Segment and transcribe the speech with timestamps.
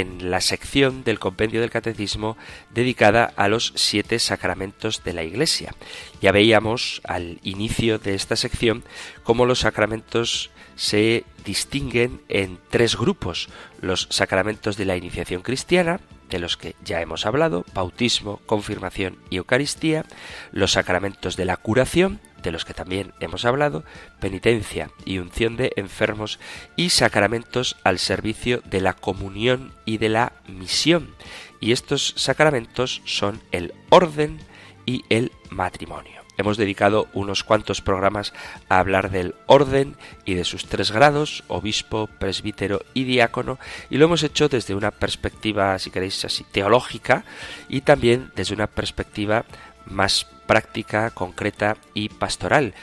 [0.00, 2.36] en la sección del compendio del catecismo
[2.70, 5.72] dedicada a los siete sacramentos de la Iglesia.
[6.20, 8.82] Ya veíamos al inicio de esta sección
[9.22, 13.48] cómo los sacramentos se distinguen en tres grupos.
[13.80, 19.36] Los sacramentos de la iniciación cristiana, de los que ya hemos hablado, bautismo, confirmación y
[19.36, 20.04] Eucaristía,
[20.52, 23.84] los sacramentos de la curación, de los que también hemos hablado,
[24.20, 26.38] penitencia y unción de enfermos
[26.76, 31.14] y sacramentos al servicio de la comunión y de la misión.
[31.60, 34.38] Y estos sacramentos son el orden
[34.84, 36.23] y el matrimonio.
[36.36, 38.32] Hemos dedicado unos cuantos programas
[38.68, 44.06] a hablar del orden y de sus tres grados, obispo, presbítero y diácono, y lo
[44.06, 47.24] hemos hecho desde una perspectiva, si queréis así, teológica
[47.68, 49.44] y también desde una perspectiva
[49.86, 52.74] más práctica, concreta y pastoral.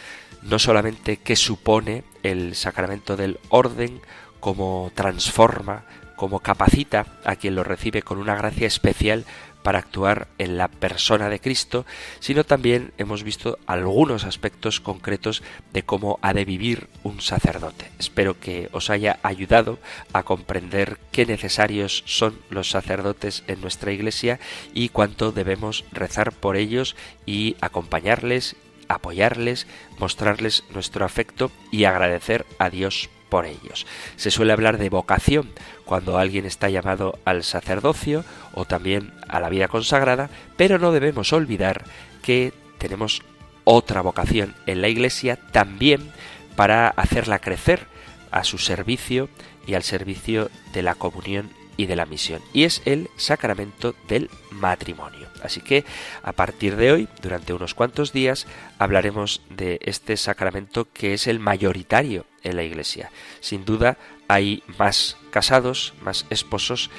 [0.41, 4.01] No solamente qué supone el sacramento del orden,
[4.39, 5.83] cómo transforma,
[6.15, 9.25] cómo capacita a quien lo recibe con una gracia especial
[9.63, 11.85] para actuar en la persona de Cristo,
[12.19, 17.91] sino también hemos visto algunos aspectos concretos de cómo ha de vivir un sacerdote.
[17.99, 19.79] Espero que os haya ayudado
[20.13, 24.39] a comprender qué necesarios son los sacerdotes en nuestra Iglesia
[24.73, 26.95] y cuánto debemos rezar por ellos
[27.25, 28.55] y acompañarles,
[28.87, 29.67] apoyarles,
[29.99, 33.87] mostrarles nuestro afecto y agradecer a Dios por ellos.
[34.17, 35.49] Se suele hablar de vocación
[35.85, 41.31] cuando alguien está llamado al sacerdocio o también a la vida consagrada, pero no debemos
[41.31, 41.85] olvidar
[42.21, 43.23] que tenemos
[43.63, 46.11] otra vocación en la Iglesia también
[46.57, 47.87] para hacerla crecer
[48.31, 49.29] a su servicio
[49.65, 51.49] y al servicio de la comunión
[51.81, 55.27] y de la misión, y es el sacramento del matrimonio.
[55.41, 55.83] Así que
[56.21, 58.45] a partir de hoy, durante unos cuantos días,
[58.77, 63.09] hablaremos de este sacramento que es el mayoritario en la Iglesia.
[63.39, 63.97] Sin duda
[64.27, 66.91] hay más casados, más esposos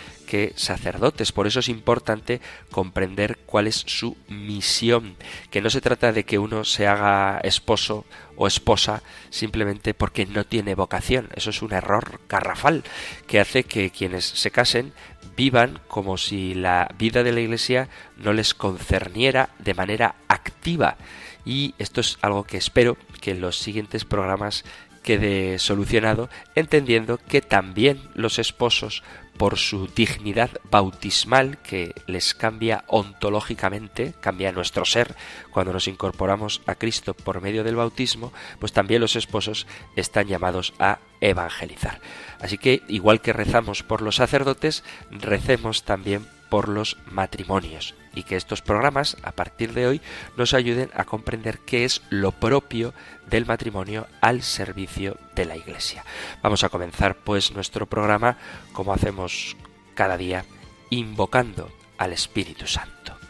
[0.57, 1.33] sacerdotes.
[1.33, 5.17] Por eso es importante comprender cuál es su misión,
[5.51, 8.05] que no se trata de que uno se haga esposo
[8.37, 11.29] o esposa simplemente porque no tiene vocación.
[11.35, 12.83] Eso es un error garrafal
[13.27, 14.93] que hace que quienes se casen
[15.37, 20.97] vivan como si la vida de la Iglesia no les concerniera de manera activa.
[21.45, 24.65] Y esto es algo que espero que en los siguientes programas
[25.03, 29.03] quede solucionado, entendiendo que también los esposos,
[29.37, 35.15] por su dignidad bautismal que les cambia ontológicamente, cambia nuestro ser
[35.51, 39.67] cuando nos incorporamos a Cristo por medio del bautismo, pues también los esposos
[39.97, 42.01] están llamados a evangelizar.
[42.41, 48.37] Así que, igual que rezamos por los sacerdotes, recemos también por los matrimonios y que
[48.37, 50.03] estos programas a partir de hoy
[50.37, 52.93] nos ayuden a comprender qué es lo propio
[53.27, 56.05] del matrimonio al servicio de la Iglesia.
[56.43, 58.37] Vamos a comenzar pues nuestro programa
[58.75, 59.57] como hacemos
[59.95, 60.45] cada día
[60.91, 63.22] invocando al Espíritu Santo.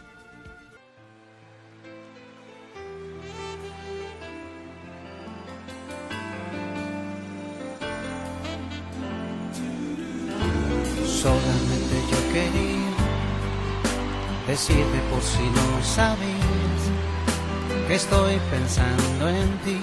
[14.53, 16.81] Decirte por si no sabías
[17.87, 19.79] que estoy pensando en ti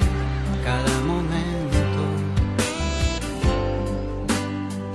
[0.62, 2.02] cada momento.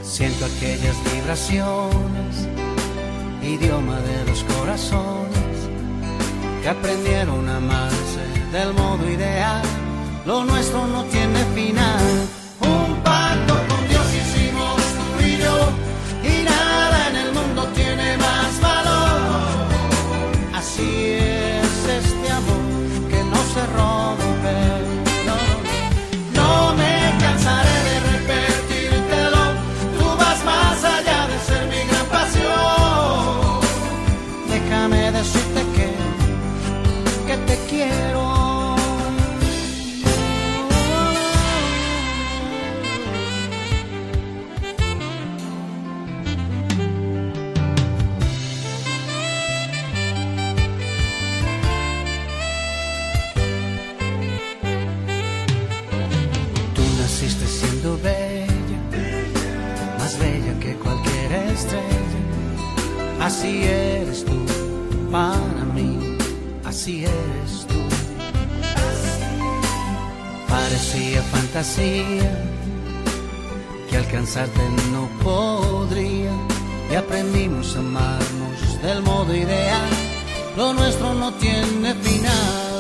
[0.02, 2.34] Siento aquellas vibraciones,
[3.44, 5.58] idioma de los corazones
[6.62, 8.24] que aprendieron a amarse
[8.54, 9.62] del modo ideal.
[10.26, 12.45] Lo nuestro no tiene final.
[73.90, 74.62] Que alcanzarte
[74.94, 76.32] no podría
[76.90, 79.90] y aprendimos a amarnos del modo ideal.
[80.56, 82.75] Lo nuestro no tiene final,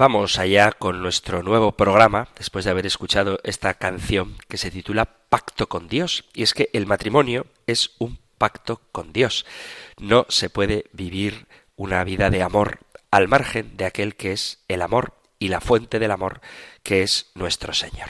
[0.00, 5.04] Vamos allá con nuestro nuevo programa, después de haber escuchado esta canción que se titula
[5.28, 6.24] Pacto con Dios.
[6.32, 9.44] Y es que el matrimonio es un pacto con Dios.
[9.98, 12.78] No se puede vivir una vida de amor
[13.10, 16.40] al margen de aquel que es el amor y la fuente del amor,
[16.82, 18.08] que es nuestro Señor.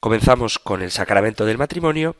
[0.00, 2.16] Comenzamos con el sacramento del matrimonio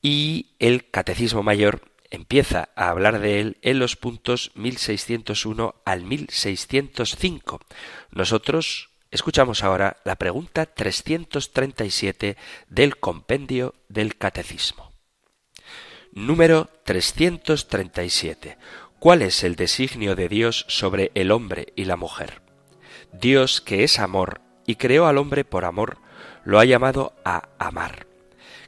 [0.00, 7.60] y el Catecismo Mayor empieza a hablar de él en los puntos 1601 al 1605.
[8.10, 12.36] Nosotros escuchamos ahora la pregunta 337
[12.68, 14.92] del compendio del Catecismo.
[16.12, 18.56] Número 337.
[18.98, 22.40] ¿Cuál es el designio de Dios sobre el hombre y la mujer?
[23.12, 25.98] Dios, que es amor y creó al hombre por amor,
[26.44, 28.06] lo ha llamado a amar.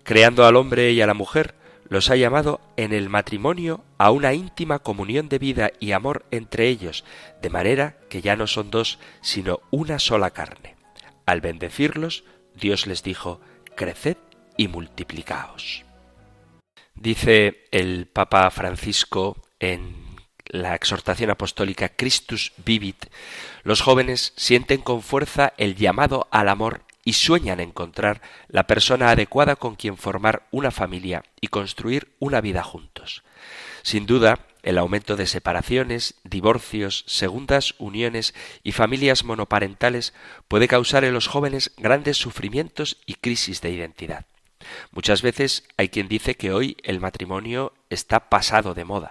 [0.03, 1.55] Creando al hombre y a la mujer,
[1.89, 6.69] los ha llamado en el matrimonio a una íntima comunión de vida y amor entre
[6.69, 7.05] ellos,
[7.41, 10.77] de manera que ya no son dos, sino una sola carne.
[11.27, 13.41] Al bendecirlos, Dios les dijo,
[13.75, 14.17] Creced
[14.57, 15.85] y multiplicaos.
[16.95, 19.95] Dice el Papa Francisco en
[20.47, 23.07] la exhortación apostólica Christus Vivit,
[23.63, 29.57] los jóvenes sienten con fuerza el llamado al amor y sueñan encontrar la persona adecuada
[29.57, 33.23] con quien formar una familia y construir una vida juntos.
[33.81, 40.13] Sin duda, el aumento de separaciones, divorcios, segundas uniones y familias monoparentales
[40.49, 44.27] puede causar en los jóvenes grandes sufrimientos y crisis de identidad.
[44.93, 49.11] Muchas veces hay quien dice que hoy el matrimonio está pasado de moda.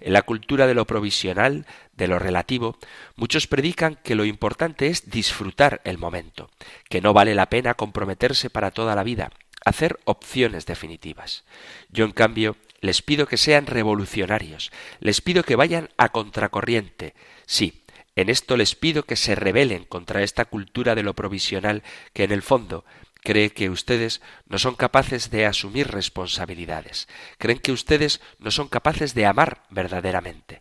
[0.00, 2.78] En la cultura de lo provisional, de lo relativo,
[3.16, 6.50] muchos predican que lo importante es disfrutar el momento,
[6.88, 9.30] que no vale la pena comprometerse para toda la vida,
[9.64, 11.44] hacer opciones definitivas.
[11.90, 14.70] Yo, en cambio, les pido que sean revolucionarios,
[15.00, 17.14] les pido que vayan a contracorriente.
[17.46, 17.82] Sí,
[18.16, 21.82] en esto les pido que se rebelen contra esta cultura de lo provisional
[22.12, 22.84] que en el fondo
[23.24, 29.14] cree que ustedes no son capaces de asumir responsabilidades, creen que ustedes no son capaces
[29.14, 30.60] de amar verdaderamente.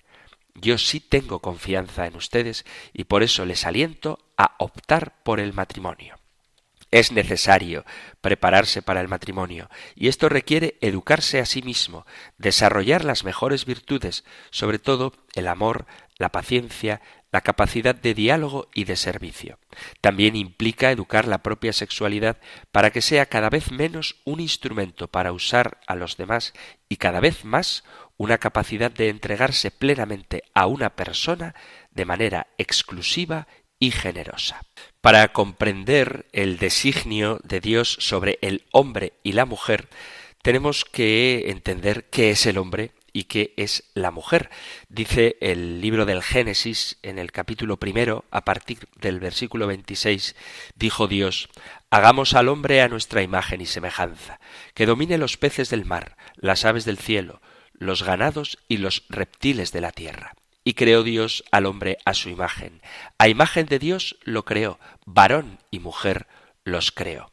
[0.56, 5.54] Yo sí tengo confianza en ustedes y por eso les aliento a optar por el
[5.54, 6.18] matrimonio.
[6.90, 7.86] Es necesario
[8.22, 12.06] prepararse para el matrimonio y esto requiere educarse a sí mismo,
[12.38, 15.86] desarrollar las mejores virtudes, sobre todo el amor,
[16.18, 17.02] la paciencia,
[17.34, 19.58] la capacidad de diálogo y de servicio.
[20.02, 22.38] También implica educar la propia sexualidad
[22.72, 26.54] para que sea cada vez menos un instrumento para usar a los demás
[26.88, 27.84] y cada vez más
[28.18, 31.56] una capacidad de entregarse plenamente a una persona
[31.90, 33.48] de manera exclusiva
[33.80, 34.62] y generosa.
[35.02, 39.90] Para comprender el designio de Dios sobre el hombre y la mujer,
[40.44, 44.50] tenemos que entender qué es el hombre y qué es la mujer.
[44.90, 50.36] Dice el libro del Génesis en el capítulo primero, a partir del versículo 26,
[50.76, 51.48] dijo Dios,
[51.92, 54.40] Hagamos al hombre a nuestra imagen y semejanza,
[54.74, 57.40] que domine los peces del mar, las aves del cielo,
[57.74, 60.34] los ganados y los reptiles de la tierra.
[60.64, 62.82] Y creó Dios al hombre a su imagen.
[63.20, 66.26] A imagen de Dios lo creó, varón y mujer
[66.64, 67.30] los creó.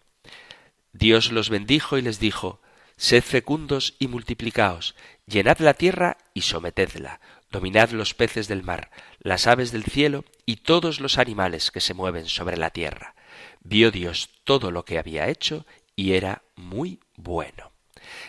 [0.92, 2.60] Dios los bendijo y les dijo,
[3.00, 8.90] Sed fecundos y multiplicaos, llenad la tierra y sometedla, dominad los peces del mar,
[9.20, 13.14] las aves del cielo y todos los animales que se mueven sobre la tierra.
[13.62, 15.64] Vio Dios todo lo que había hecho
[15.96, 17.72] y era muy bueno.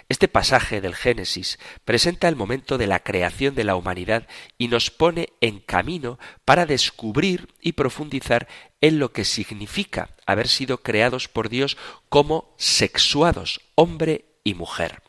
[0.08, 4.26] Este pasaje del Génesis presenta el momento de la creación de la humanidad
[4.58, 8.48] y nos pone en camino para descubrir y profundizar
[8.80, 11.76] en lo que significa haber sido creados por Dios
[12.08, 15.02] como sexuados, hombre y mujer.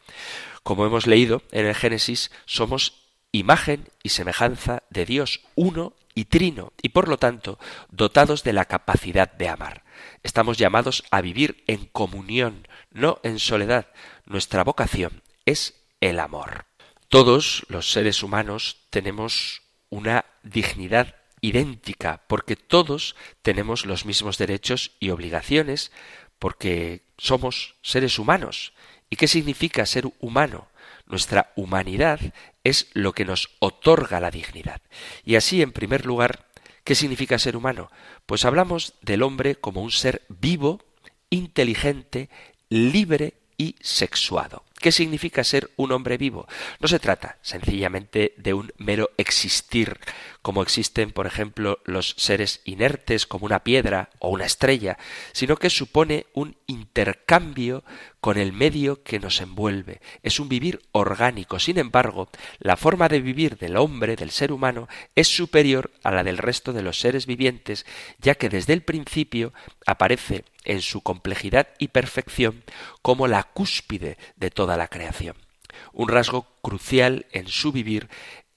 [0.62, 6.72] Como hemos leído en el Génesis, somos imagen y semejanza de Dios uno y trino,
[6.82, 7.58] y por lo tanto
[7.90, 9.82] dotados de la capacidad de amar.
[10.22, 13.86] Estamos llamados a vivir en comunión, no en soledad.
[14.26, 16.66] Nuestra vocación es el amor.
[17.08, 25.10] Todos los seres humanos tenemos una dignidad idéntica, porque todos tenemos los mismos derechos y
[25.10, 25.92] obligaciones,
[26.38, 28.72] porque somos seres humanos.
[29.12, 30.68] ¿Y qué significa ser humano?
[31.04, 32.18] Nuestra humanidad
[32.64, 34.80] es lo que nos otorga la dignidad.
[35.22, 36.46] Y así, en primer lugar,
[36.82, 37.90] ¿qué significa ser humano?
[38.24, 40.80] Pues hablamos del hombre como un ser vivo,
[41.28, 42.30] inteligente,
[42.70, 44.64] libre y sexuado.
[44.80, 46.48] ¿Qué significa ser un hombre vivo?
[46.80, 50.00] No se trata sencillamente de un mero existir,
[50.42, 54.98] como existen, por ejemplo, los seres inertes como una piedra o una estrella,
[55.32, 57.84] sino que supone un intercambio
[58.20, 60.00] con el medio que nos envuelve.
[60.22, 61.58] Es un vivir orgánico.
[61.58, 66.24] Sin embargo, la forma de vivir del hombre, del ser humano, es superior a la
[66.24, 67.86] del resto de los seres vivientes,
[68.18, 69.52] ya que desde el principio
[69.86, 72.64] aparece en su complejidad y perfección
[73.00, 75.36] como la cúspide de toda la creación.
[75.92, 78.08] Un rasgo crucial en su vivir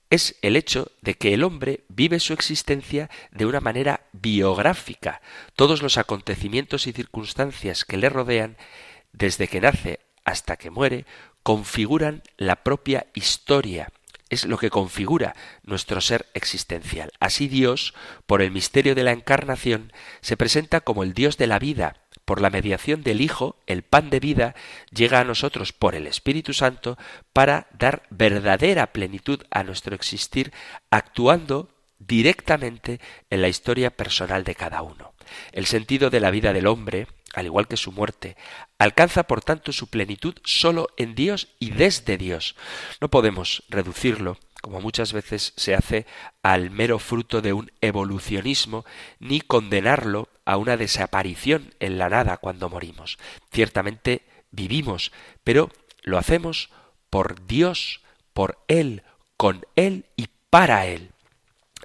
[0.09, 5.21] es el hecho de que el hombre vive su existencia de una manera biográfica.
[5.55, 8.57] Todos los acontecimientos y circunstancias que le rodean,
[9.13, 11.05] desde que nace hasta que muere,
[11.43, 13.89] configuran la propia historia.
[14.29, 17.11] Es lo que configura nuestro ser existencial.
[17.19, 17.93] Así Dios,
[18.25, 22.41] por el misterio de la encarnación, se presenta como el Dios de la vida, por
[22.41, 24.55] la mediación del Hijo, el pan de vida
[24.91, 26.97] llega a nosotros por el Espíritu Santo
[27.31, 30.51] para dar verdadera plenitud a nuestro existir,
[30.89, 35.13] actuando directamente en la historia personal de cada uno.
[35.51, 38.35] El sentido de la vida del hombre, al igual que su muerte,
[38.77, 42.55] alcanza por tanto su plenitud sólo en Dios y desde Dios.
[43.01, 46.07] No podemos reducirlo como muchas veces se hace
[46.41, 48.83] al mero fruto de un evolucionismo,
[49.19, 53.19] ni condenarlo a una desaparición en la nada cuando morimos.
[53.51, 55.11] Ciertamente vivimos,
[55.43, 55.69] pero
[56.01, 56.71] lo hacemos
[57.11, 58.01] por Dios,
[58.33, 59.03] por Él,
[59.37, 61.11] con Él y para Él.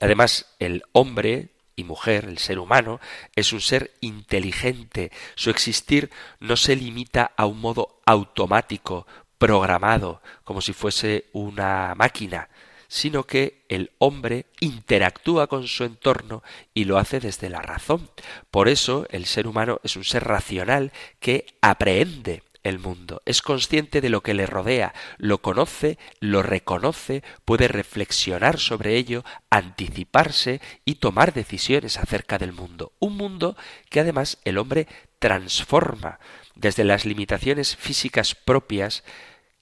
[0.00, 2.98] Además, el hombre y mujer, el ser humano,
[3.36, 5.12] es un ser inteligente.
[5.34, 6.08] Su existir
[6.38, 9.06] no se limita a un modo automático,
[9.36, 12.48] programado, como si fuese una máquina,
[12.90, 16.42] sino que el hombre interactúa con su entorno
[16.74, 18.10] y lo hace desde la razón.
[18.50, 24.00] Por eso el ser humano es un ser racional que aprehende el mundo, es consciente
[24.00, 30.96] de lo que le rodea, lo conoce, lo reconoce, puede reflexionar sobre ello, anticiparse y
[30.96, 32.92] tomar decisiones acerca del mundo.
[32.98, 33.56] Un mundo
[33.88, 34.88] que además el hombre
[35.20, 36.18] transforma
[36.56, 39.04] desde las limitaciones físicas propias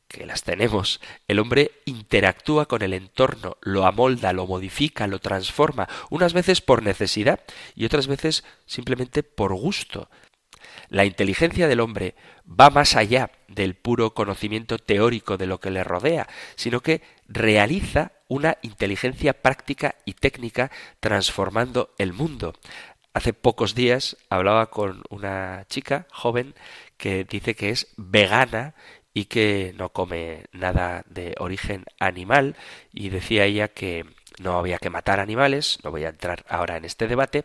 [0.09, 5.89] que las tenemos, el hombre interactúa con el entorno, lo amolda, lo modifica, lo transforma,
[6.11, 7.41] unas veces por necesidad
[7.75, 10.09] y otras veces simplemente por gusto.
[10.89, 12.15] La inteligencia del hombre
[12.49, 18.13] va más allá del puro conocimiento teórico de lo que le rodea, sino que realiza
[18.27, 22.55] una inteligencia práctica y técnica transformando el mundo.
[23.13, 26.55] Hace pocos días hablaba con una chica joven
[26.97, 28.75] que dice que es vegana
[29.15, 32.57] y que no come nada de origen animal
[32.93, 34.05] y decía ella que
[34.39, 37.45] no había que matar animales, no voy a entrar ahora en este debate,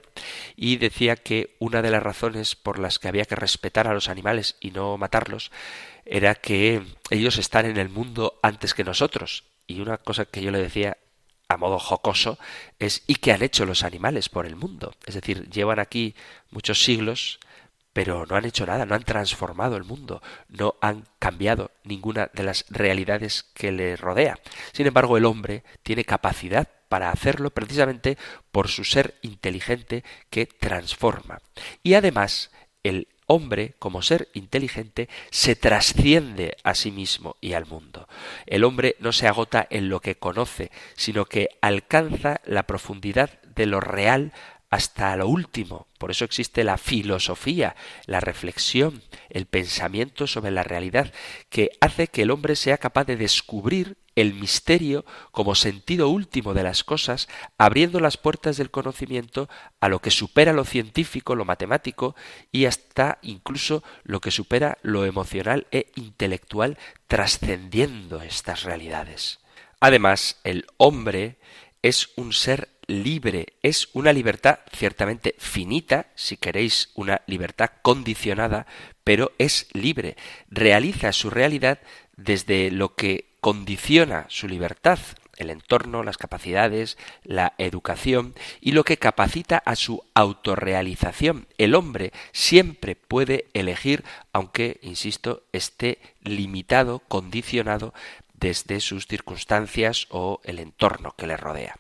[0.55, 4.10] y decía que una de las razones por las que había que respetar a los
[4.10, 5.51] animales y no matarlos
[6.05, 9.46] era que ellos están en el mundo antes que nosotros.
[9.67, 10.98] Y una cosa que yo le decía
[11.48, 12.38] a modo jocoso
[12.79, 14.93] es ¿y qué han hecho los animales por el mundo?
[15.05, 16.15] Es decir, llevan aquí
[16.51, 17.39] muchos siglos
[17.94, 22.44] pero no han hecho nada, no han transformado el mundo, no han cambiado ninguna de
[22.44, 24.40] las realidades que le rodea.
[24.72, 28.18] Sin embargo, el hombre tiene capacidad para hacerlo precisamente
[28.52, 31.40] por su ser inteligente que transforma.
[31.84, 32.52] Y además,
[32.84, 38.08] el hombre, como ser inteligente, se trasciende a sí mismo y al mundo.
[38.46, 43.66] El hombre no se agota en lo que conoce, sino que alcanza la profundidad de
[43.66, 44.34] lo real
[44.74, 45.86] hasta lo último.
[46.00, 47.75] Por eso existe la filosofía,
[48.08, 51.13] la reflexión, el pensamiento sobre la realidad,
[51.51, 56.63] que hace que el hombre sea capaz de descubrir el misterio como sentido último de
[56.63, 57.27] las cosas,
[57.60, 59.48] abriendo las puertas del conocimiento
[59.80, 62.15] a lo que supera lo científico, lo matemático
[62.51, 69.38] y hasta incluso lo que supera lo emocional e intelectual, trascendiendo estas realidades.
[69.80, 71.38] Además, el hombre
[71.84, 78.66] es un ser libre, es una libertad ciertamente finita, si queréis una libertad condicionada,
[79.04, 80.16] pero es libre,
[80.50, 81.80] realiza su realidad
[82.16, 85.00] desde lo que condiciona su libertad,
[85.38, 91.48] el entorno, las capacidades, la educación y lo que capacita a su autorrealización.
[91.58, 97.93] El hombre siempre puede elegir, aunque, insisto, esté limitado, condicionado
[98.34, 101.78] desde sus circunstancias o el entorno que le rodea.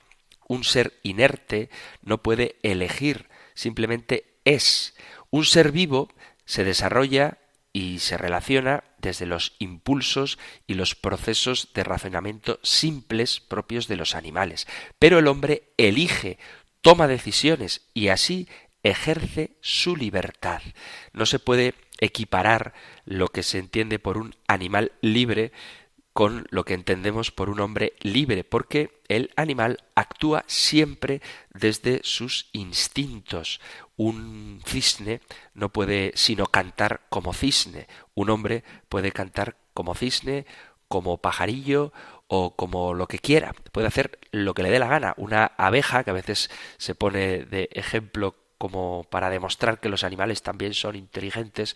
[0.47, 1.69] Un ser inerte
[2.01, 4.95] no puede elegir, simplemente es.
[5.29, 6.09] Un ser vivo
[6.45, 7.37] se desarrolla
[7.73, 14.15] y se relaciona desde los impulsos y los procesos de razonamiento simples propios de los
[14.15, 14.67] animales.
[14.99, 16.37] Pero el hombre elige,
[16.81, 18.47] toma decisiones y así
[18.83, 20.61] ejerce su libertad.
[21.13, 22.73] No se puede equiparar
[23.05, 25.51] lo que se entiende por un animal libre
[26.13, 31.21] con lo que entendemos por un hombre libre, porque el animal actúa siempre
[31.53, 33.59] desde sus instintos.
[33.97, 35.21] Un cisne
[35.55, 37.87] no puede sino cantar como cisne.
[38.13, 40.45] Un hombre puede cantar como cisne,
[40.87, 41.91] como pajarillo
[42.27, 43.53] o como lo que quiera.
[43.71, 45.15] Puede hacer lo que le dé la gana.
[45.17, 50.43] Una abeja, que a veces se pone de ejemplo como para demostrar que los animales
[50.43, 51.75] también son inteligentes,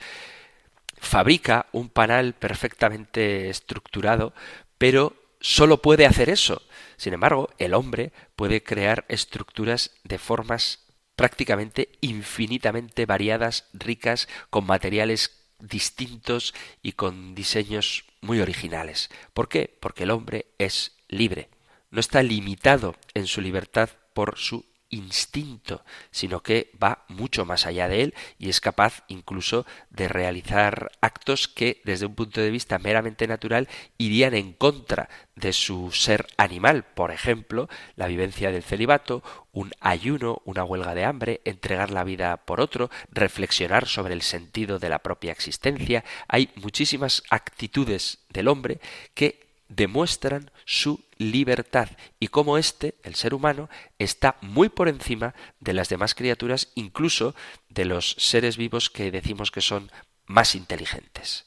[0.97, 4.33] fabrica un panal perfectamente estructurado,
[4.77, 6.61] pero solo puede hacer eso.
[6.97, 15.37] Sin embargo, el hombre puede crear estructuras de formas prácticamente infinitamente variadas, ricas, con materiales
[15.59, 19.09] distintos y con diseños muy originales.
[19.33, 19.75] ¿Por qué?
[19.79, 21.49] Porque el hombre es libre.
[21.89, 27.87] No está limitado en su libertad por su instinto, sino que va mucho más allá
[27.87, 32.79] de él y es capaz incluso de realizar actos que desde un punto de vista
[32.79, 39.23] meramente natural irían en contra de su ser animal, por ejemplo, la vivencia del celibato,
[39.51, 44.79] un ayuno, una huelga de hambre, entregar la vida por otro, reflexionar sobre el sentido
[44.79, 46.03] de la propia existencia.
[46.27, 48.79] Hay muchísimas actitudes del hombre
[49.13, 55.73] que demuestran su libertad y cómo éste, el ser humano, está muy por encima de
[55.73, 57.35] las demás criaturas, incluso
[57.69, 59.91] de los seres vivos que decimos que son
[60.25, 61.45] más inteligentes.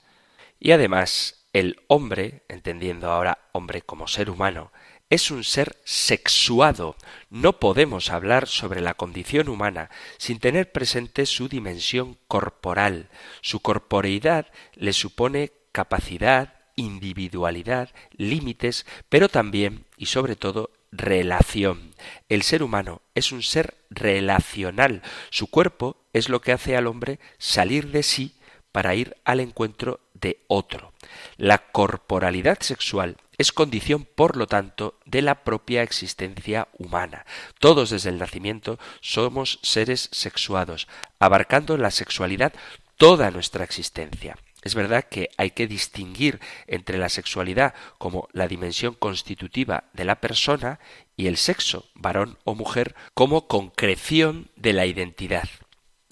[0.58, 4.72] Y además, el hombre, entendiendo ahora hombre como ser humano,
[5.10, 6.96] es un ser sexuado.
[7.28, 13.08] No podemos hablar sobre la condición humana sin tener presente su dimensión corporal.
[13.40, 21.94] Su corporeidad le supone capacidad, individualidad, límites, pero también y sobre todo relación.
[22.28, 25.02] El ser humano es un ser relacional.
[25.30, 28.34] Su cuerpo es lo que hace al hombre salir de sí
[28.72, 30.92] para ir al encuentro de otro.
[31.36, 37.24] La corporalidad sexual es condición, por lo tanto, de la propia existencia humana.
[37.58, 40.88] Todos desde el nacimiento somos seres sexuados,
[41.18, 42.52] abarcando la sexualidad
[42.96, 44.36] toda nuestra existencia.
[44.62, 50.20] Es verdad que hay que distinguir entre la sexualidad como la dimensión constitutiva de la
[50.20, 50.80] persona
[51.16, 55.48] y el sexo, varón o mujer, como concreción de la identidad,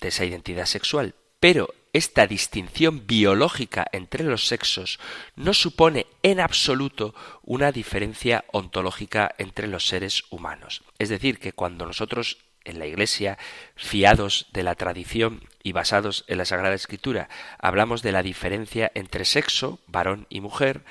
[0.01, 1.15] de esa identidad sexual.
[1.41, 4.99] Pero esta distinción biológica entre los sexos
[5.37, 10.83] no supone en absoluto una diferencia ontológica entre los seres humanos.
[10.99, 13.39] Es decir, que cuando nosotros en la Iglesia,
[13.75, 19.25] fiados de la tradición y basados en la Sagrada Escritura, hablamos de la diferencia entre
[19.25, 20.85] sexo, varón y mujer,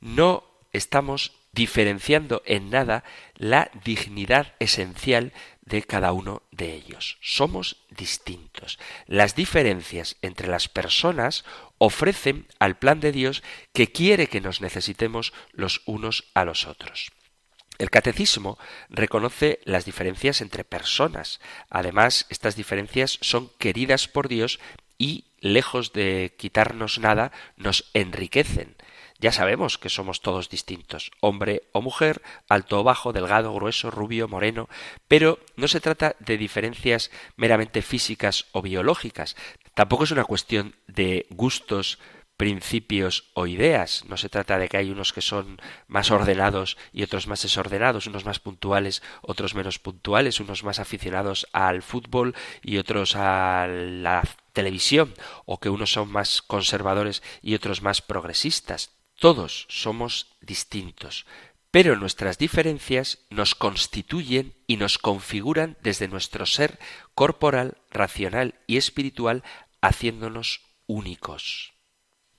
[0.00, 3.02] no estamos diferenciando en nada
[3.36, 7.18] la dignidad esencial de cada uno de ellos.
[7.20, 8.78] Somos distintos.
[9.06, 11.44] Las diferencias entre las personas
[11.78, 17.10] ofrecen al plan de Dios que quiere que nos necesitemos los unos a los otros.
[17.78, 18.58] El catecismo
[18.88, 21.40] reconoce las diferencias entre personas.
[21.70, 24.58] Además, estas diferencias son queridas por Dios
[24.98, 28.76] y, lejos de quitarnos nada, nos enriquecen.
[29.18, 34.28] Ya sabemos que somos todos distintos, hombre o mujer, alto o bajo, delgado, grueso, rubio,
[34.28, 34.68] moreno,
[35.08, 39.34] pero no se trata de diferencias meramente físicas o biológicas,
[39.72, 41.98] tampoco es una cuestión de gustos
[42.36, 44.04] principios o ideas.
[44.08, 48.06] No se trata de que hay unos que son más ordenados y otros más desordenados,
[48.06, 54.22] unos más puntuales, otros menos puntuales, unos más aficionados al fútbol y otros a la
[54.52, 58.90] televisión, o que unos son más conservadores y otros más progresistas.
[59.18, 61.26] Todos somos distintos,
[61.70, 66.78] pero nuestras diferencias nos constituyen y nos configuran desde nuestro ser
[67.14, 69.42] corporal, racional y espiritual,
[69.80, 71.75] haciéndonos únicos.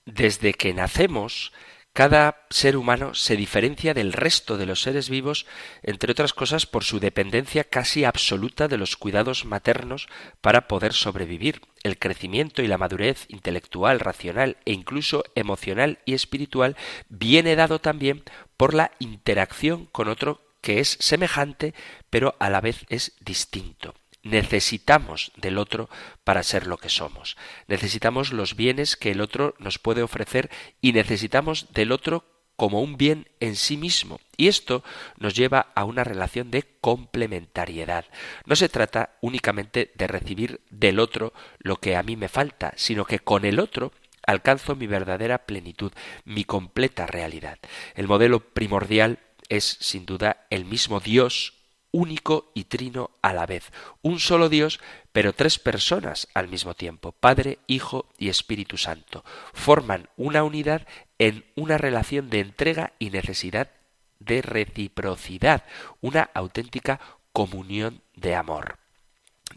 [0.07, 1.51] Desde que nacemos,
[1.91, 5.45] cada ser humano se diferencia del resto de los seres vivos,
[5.83, 10.07] entre otras cosas por su dependencia casi absoluta de los cuidados maternos
[10.39, 11.59] para poder sobrevivir.
[11.83, 16.77] El crecimiento y la madurez intelectual, racional e incluso emocional y espiritual
[17.09, 18.23] viene dado también
[18.55, 21.73] por la interacción con otro que es semejante
[22.09, 23.93] pero a la vez es distinto.
[24.29, 25.89] Necesitamos del otro
[26.23, 27.37] para ser lo que somos.
[27.67, 30.49] Necesitamos los bienes que el otro nos puede ofrecer
[30.81, 32.25] y necesitamos del otro
[32.57, 34.19] como un bien en sí mismo.
[34.35, 34.83] Y esto
[35.17, 38.05] nos lleva a una relación de complementariedad.
[38.45, 43.05] No se trata únicamente de recibir del otro lo que a mí me falta, sino
[43.05, 43.93] que con el otro
[44.25, 45.93] alcanzo mi verdadera plenitud,
[46.25, 47.59] mi completa realidad.
[47.95, 51.53] El modelo primordial es, sin duda, el mismo Dios
[51.97, 53.71] único y trino a la vez,
[54.03, 54.79] un solo Dios,
[55.11, 60.85] pero tres personas al mismo tiempo, Padre, Hijo y Espíritu Santo, forman una unidad
[61.17, 63.71] en una relación de entrega y necesidad
[64.19, 65.63] de reciprocidad,
[65.99, 66.99] una auténtica
[67.33, 68.77] comunión de amor.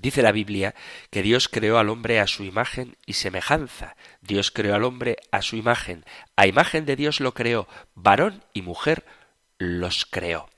[0.01, 0.75] Dice la Biblia
[1.11, 3.97] que Dios creó al hombre a su imagen y semejanza.
[4.23, 6.07] Dios creó al hombre a su imagen.
[6.37, 7.69] A imagen de Dios lo creó.
[7.95, 9.05] Varón y mujer
[9.59, 10.50] los creó.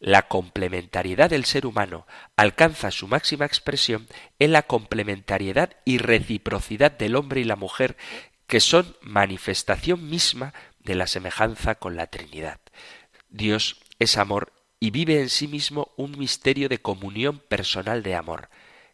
[0.00, 4.08] La complementariedad del ser humano alcanza su máxima expresión
[4.38, 7.98] en la complementariedad y reciprocidad del hombre y la mujer,
[8.46, 12.60] que son manifestación misma de la semejanza con la Trinidad.
[13.28, 18.48] Dios es amor y vive en sí mismo un misterio de comunión personal de amor,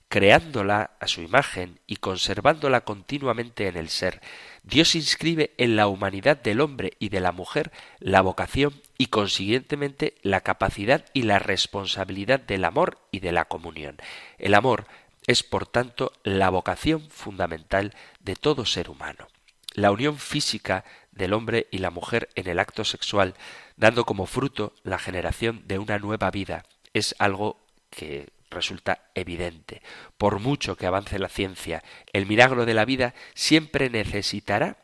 [0.08, 4.20] creándola a su imagen y conservándola continuamente en el ser.
[4.66, 10.16] Dios inscribe en la humanidad del hombre y de la mujer la vocación y consiguientemente
[10.22, 13.96] la capacidad y la responsabilidad del amor y de la comunión.
[14.38, 14.86] El amor
[15.28, 19.28] es, por tanto, la vocación fundamental de todo ser humano.
[19.72, 23.34] La unión física del hombre y la mujer en el acto sexual,
[23.76, 29.82] dando como fruto la generación de una nueva vida, es algo que resulta evidente.
[30.18, 34.78] Por mucho que avance la ciencia, el milagro de la vida siempre necesitará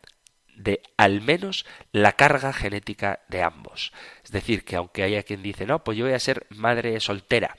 [0.57, 3.93] de al menos la carga genética de ambos.
[4.23, 7.57] Es decir, que aunque haya quien dice, no, pues yo voy a ser madre soltera,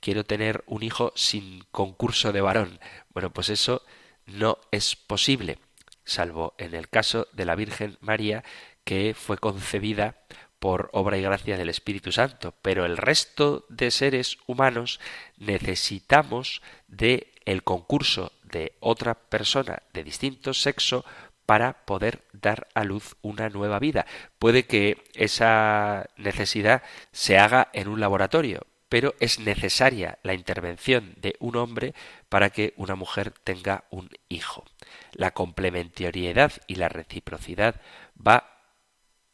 [0.00, 2.78] quiero tener un hijo sin concurso de varón.
[3.12, 3.82] Bueno, pues eso
[4.26, 5.58] no es posible,
[6.04, 8.44] salvo en el caso de la Virgen María,
[8.84, 10.23] que fue concebida
[10.64, 14.98] por obra y gracia del Espíritu Santo, pero el resto de seres humanos
[15.36, 21.04] necesitamos de el concurso de otra persona de distinto sexo
[21.44, 24.06] para poder dar a luz una nueva vida.
[24.38, 31.36] Puede que esa necesidad se haga en un laboratorio, pero es necesaria la intervención de
[31.40, 31.92] un hombre
[32.30, 34.64] para que una mujer tenga un hijo.
[35.12, 37.82] La complementariedad y la reciprocidad
[38.16, 38.53] va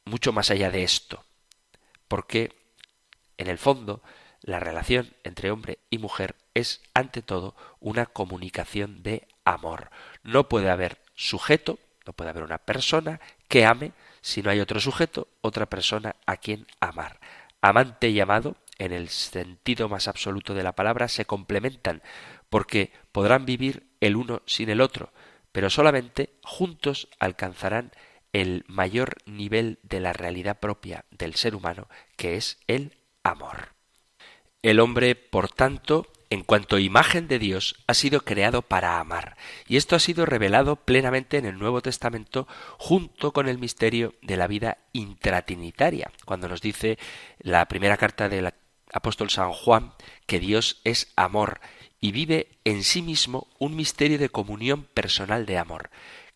[0.05, 1.25] mucho más allá de esto,
[2.09, 2.57] porque
[3.37, 4.03] en el fondo
[4.43, 9.91] la relación entre hombre y mujer es ante todo una comunicación de amor.
[10.23, 14.81] No puede haber sujeto, no puede haber una persona que ame si no hay otro
[14.81, 17.21] sujeto, otra persona a quien amar.
[17.61, 22.03] Amante y amado, en el sentido más absoluto de la palabra, se complementan,
[22.49, 25.13] porque podrán vivir el uno sin el otro,
[25.53, 27.93] pero solamente juntos alcanzarán
[28.33, 33.75] el mayor nivel de la realidad propia del ser humano, que es el amor.
[34.63, 39.37] El hombre, por tanto, en cuanto imagen de Dios, ha sido creado para amar.
[39.67, 42.47] Y esto ha sido revelado plenamente en el Nuevo Testamento
[42.79, 46.99] junto con el misterio de la vida intratrinitaria, cuando nos dice
[47.41, 48.53] la primera carta del
[48.93, 49.93] apóstol San Juan
[50.27, 51.61] que Dios es amor
[52.01, 55.91] y vive en sí mismo un misterio de comunión personal de amor.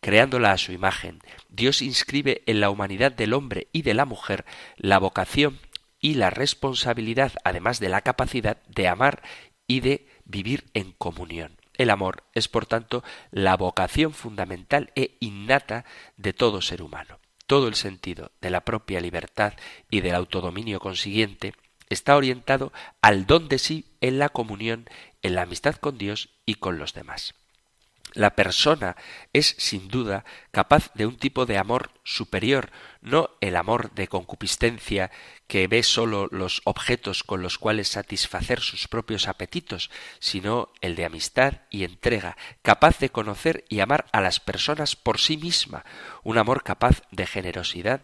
[0.05, 4.45] Creándola a su imagen, Dios inscribe en la humanidad del hombre y de la mujer
[4.77, 5.59] la vocación
[5.99, 9.23] y la responsabilidad, además de la capacidad de amar
[9.67, 11.57] y de vivir en comunión.
[11.79, 15.87] El amor es, por tanto, la vocación fundamental e innata
[16.19, 17.19] de todo ser humano.
[17.47, 19.55] Todo el sentido de la propia libertad
[19.89, 21.55] y del autodominio consiguiente
[21.89, 24.85] está orientado al don de sí en la comunión,
[25.23, 27.35] en la amistad con Dios y con los demás.
[28.15, 28.97] La persona
[29.33, 35.11] es sin duda capaz de un tipo de amor superior, no el amor de concupiscencia
[35.49, 41.05] que ve sólo los objetos con los cuales satisfacer sus propios apetitos, sino el de
[41.05, 45.85] amistad y entrega, capaz de conocer y amar a las personas por sí misma,
[46.23, 48.03] un amor capaz de generosidad,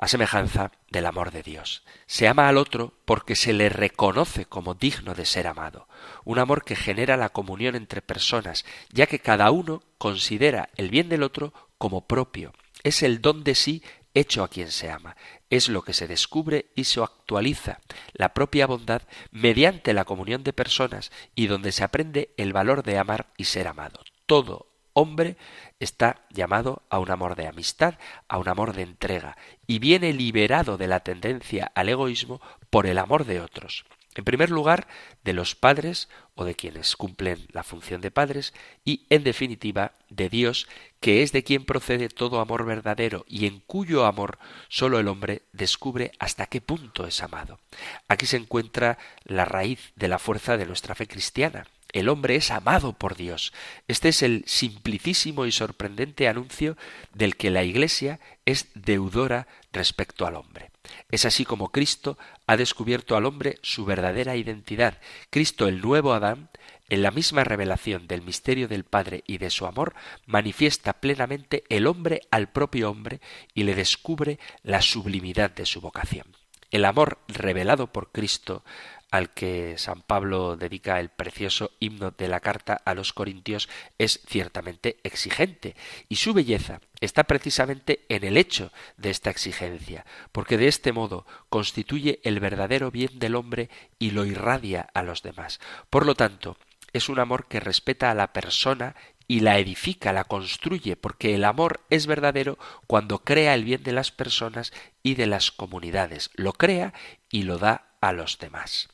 [0.00, 1.84] a semejanza del amor de Dios.
[2.06, 5.88] Se ama al otro porque se le reconoce como digno de ser amado,
[6.24, 11.10] un amor que genera la comunión entre personas, ya que cada uno considera el bien
[11.10, 12.54] del otro como propio.
[12.82, 13.82] Es el don de sí
[14.14, 15.16] hecho a quien se ama.
[15.50, 17.80] Es lo que se descubre y se actualiza,
[18.14, 22.96] la propia bondad, mediante la comunión de personas y donde se aprende el valor de
[22.96, 24.00] amar y ser amado.
[24.24, 25.36] Todo hombre
[25.78, 27.94] está llamado a un amor de amistad,
[28.28, 32.98] a un amor de entrega, y viene liberado de la tendencia al egoísmo por el
[32.98, 33.84] amor de otros.
[34.16, 34.88] En primer lugar,
[35.22, 38.52] de los padres o de quienes cumplen la función de padres
[38.84, 40.66] y, en definitiva, de Dios,
[40.98, 45.42] que es de quien procede todo amor verdadero y en cuyo amor sólo el hombre
[45.52, 47.60] descubre hasta qué punto es amado.
[48.08, 51.66] Aquí se encuentra la raíz de la fuerza de nuestra fe cristiana.
[51.92, 53.52] El hombre es amado por Dios.
[53.88, 56.76] Este es el simplicísimo y sorprendente anuncio
[57.12, 60.70] del que la Iglesia es deudora respecto al hombre.
[61.10, 64.98] Es así como Cristo ha descubierto al hombre su verdadera identidad.
[65.30, 66.50] Cristo, el nuevo Adán,
[66.88, 69.94] en la misma revelación del misterio del Padre y de su amor,
[70.26, 73.20] manifiesta plenamente el hombre al propio hombre
[73.54, 76.26] y le descubre la sublimidad de su vocación.
[76.70, 78.64] El amor revelado por Cristo
[79.10, 83.68] al que San Pablo dedica el precioso himno de la carta a los Corintios
[83.98, 85.76] es ciertamente exigente,
[86.08, 91.26] y su belleza está precisamente en el hecho de esta exigencia, porque de este modo
[91.48, 93.68] constituye el verdadero bien del hombre
[93.98, 95.60] y lo irradia a los demás.
[95.88, 96.56] Por lo tanto,
[96.92, 98.94] es un amor que respeta a la persona
[99.26, 103.92] y la edifica, la construye, porque el amor es verdadero cuando crea el bien de
[103.92, 104.72] las personas
[105.04, 106.92] y de las comunidades, lo crea
[107.30, 108.88] y lo da a los demás.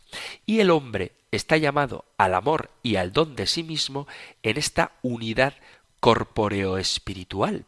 [0.44, 4.06] Y el hombre está llamado al amor y al don de sí mismo
[4.42, 5.54] en esta unidad
[6.00, 7.64] corpóreo-espiritual.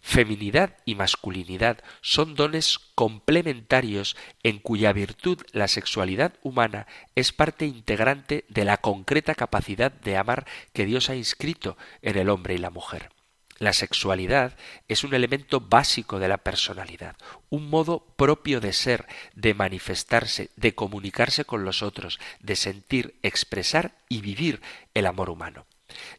[0.00, 8.44] Feminidad y masculinidad son dones complementarios en cuya virtud la sexualidad humana es parte integrante
[8.48, 12.70] de la concreta capacidad de amar que Dios ha inscrito en el hombre y la
[12.70, 13.10] mujer.
[13.58, 17.16] La sexualidad es un elemento básico de la personalidad,
[17.48, 23.96] un modo propio de ser, de manifestarse, de comunicarse con los otros, de sentir, expresar
[24.08, 24.60] y vivir
[24.92, 25.64] el amor humano.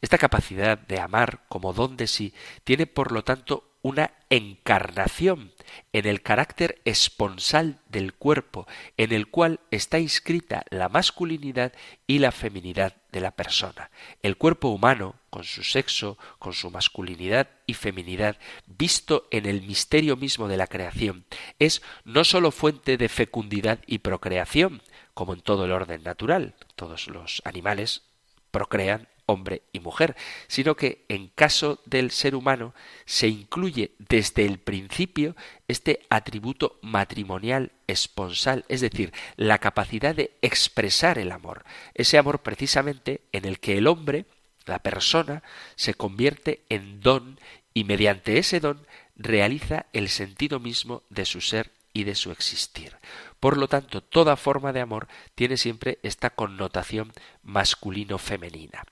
[0.02, 5.54] Esta capacidad de amar como don de sí tiene por lo tanto una encarnación
[5.93, 11.73] en el carácter esponsal del cuerpo, en el cual está inscrita la masculinidad
[12.08, 13.90] y la feminidad de la persona.
[14.22, 20.16] El cuerpo humano, con su sexo, con su masculinidad y feminidad, visto en el misterio
[20.16, 21.26] mismo de la creación,
[21.58, 24.84] es no sólo fuente de fecundidad y procreación,
[25.16, 28.04] como en todo el orden natural, todos los animales
[28.52, 30.16] procrean hombre y mujer,
[30.48, 32.74] sino que en caso del ser humano
[33.06, 35.36] se incluye desde el principio
[35.68, 41.63] este atributo matrimonial esponsal, es decir, la capacidad de expresar el amor,
[41.94, 44.26] ese amor precisamente en el que el hombre,
[44.66, 45.44] la persona,
[45.76, 47.40] se convierte en don
[47.74, 52.96] y mediante ese don realiza el sentido mismo de su ser y de su existir.
[53.40, 57.12] Por lo tanto, toda forma de amor tiene siempre esta connotación
[57.44, 58.84] masculino-femenina.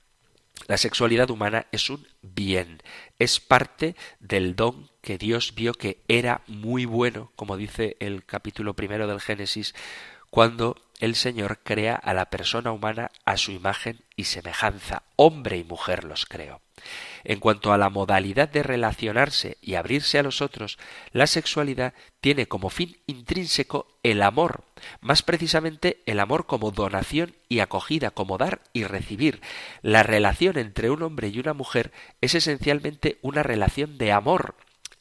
[0.67, 2.81] La sexualidad humana es un bien,
[3.19, 8.73] es parte del don que Dios vio que era muy bueno, como dice el capítulo
[8.73, 9.75] primero del Génesis,
[10.31, 15.63] cuando el Señor crea a la persona humana a su imagen y semejanza, hombre y
[15.63, 16.61] mujer los creó.
[17.23, 20.77] En cuanto a la modalidad de relacionarse y abrirse a los otros,
[21.11, 24.63] la sexualidad tiene como fin intrínseco el amor,
[25.01, 29.41] más precisamente el amor como donación y acogida, como dar y recibir.
[29.81, 34.55] La relación entre un hombre y una mujer es esencialmente una relación de amor.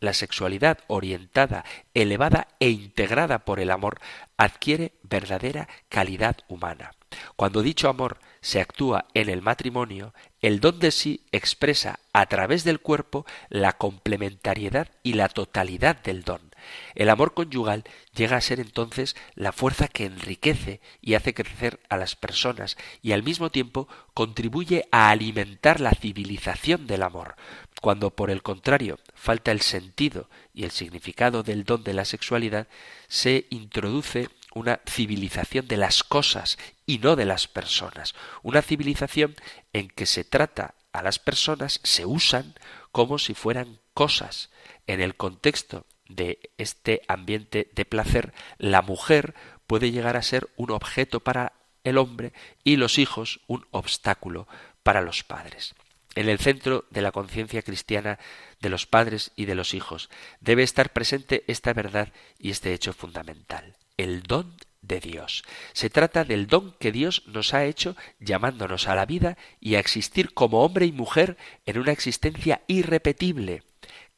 [0.05, 1.65] La sexualidad orientada,
[1.95, 4.01] elevada e integrada por el amor
[4.37, 6.93] adquiere verdadera calidad humana.
[7.37, 10.13] Cuando dicho amor se actúa en el matrimonio,
[10.43, 16.23] el don de sí expresa a través del cuerpo la complementariedad y la totalidad del
[16.23, 16.54] don.
[16.95, 21.97] El amor conyugal llega a ser entonces la fuerza que enriquece y hace crecer a
[21.97, 27.37] las personas y al mismo tiempo contribuye a alimentar la civilización del amor.
[27.81, 32.69] Cuando por el contrario falta el sentido y el significado del don de la sexualidad,
[33.09, 39.35] se introduce una civilización de las cosas y no de las personas, una civilización
[39.73, 42.55] en que se trata a las personas, se usan
[42.93, 44.51] como si fueran cosas.
[44.87, 49.35] En el contexto de este ambiente de placer, la mujer
[49.67, 51.53] puede llegar a ser un objeto para
[51.85, 54.47] el hombre y los hijos un obstáculo
[54.83, 55.75] para los padres.
[56.15, 58.19] En el centro de la conciencia cristiana
[58.61, 62.93] de los padres y de los hijos debe estar presente esta verdad y este hecho
[62.93, 65.45] fundamental el don de Dios.
[65.73, 69.81] Se trata del don que Dios nos ha hecho llamándonos a la vida y a
[69.81, 73.63] existir como hombre y mujer en una existencia irrepetible,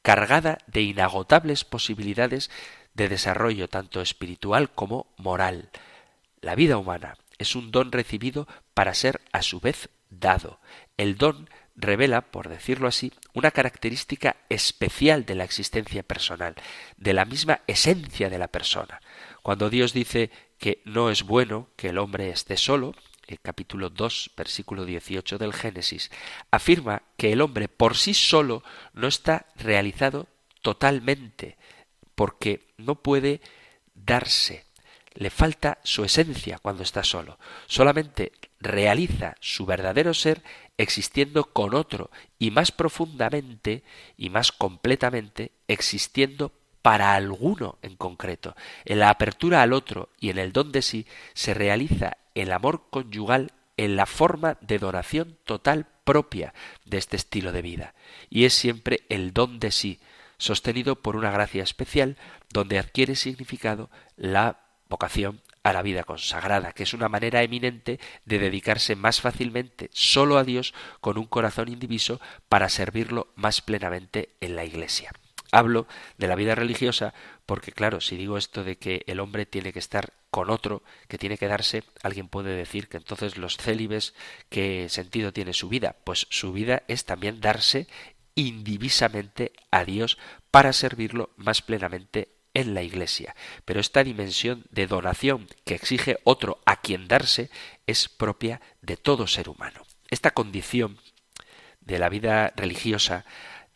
[0.07, 2.49] cargada de inagotables posibilidades
[2.95, 5.71] de desarrollo tanto espiritual como moral.
[6.41, 10.61] La vida humana es un don recibido para ser a su vez dado.
[10.97, 16.55] El don revela, por decirlo así, una característica especial de la existencia personal,
[16.97, 19.01] de la misma esencia de la persona.
[19.43, 22.95] Cuando Dios dice que no es bueno que el hombre esté solo,
[23.27, 26.11] el capítulo 2, versículo 18 del Génesis,
[26.51, 28.63] afirma que el hombre por sí solo
[28.93, 30.27] no está realizado
[30.63, 31.57] totalmente,
[32.15, 33.41] porque no puede
[33.95, 34.65] darse.
[35.15, 37.39] Le falta su esencia cuando está solo.
[37.67, 40.43] Solamente realiza su verdadero ser
[40.77, 43.83] existiendo con otro y más profundamente
[44.17, 48.55] y más completamente existiendo para alguno en concreto.
[48.85, 52.85] En la apertura al otro y en el don de sí se realiza el amor
[52.91, 57.95] conyugal en la forma de donación total propia de este estilo de vida.
[58.31, 60.01] Y es siempre el don de sí,
[60.39, 62.17] sostenido por una gracia especial,
[62.53, 68.39] donde adquiere significado la vocación a la vida consagrada, que es una manera eminente de
[68.39, 74.57] dedicarse más fácilmente solo a Dios con un corazón indiviso para servirlo más plenamente en
[74.57, 75.11] la Iglesia.
[75.53, 75.87] Hablo
[76.19, 77.15] de la vida religiosa
[77.47, 81.19] porque, claro, si digo esto de que el hombre tiene que estar con otro, que
[81.19, 84.15] tiene que darse, alguien puede decir que entonces los célibes,
[84.49, 85.97] ¿qué sentido tiene su vida?
[86.05, 87.87] Pues su vida es también darse
[88.35, 90.19] indivisamente a Dios
[90.51, 93.35] para servirlo más plenamente en la Iglesia.
[93.65, 97.51] Pero esta dimensión de donación que exige otro a quien darse
[97.87, 99.83] es propia de todo ser humano.
[100.11, 100.99] Esta condición
[101.81, 103.25] de la vida religiosa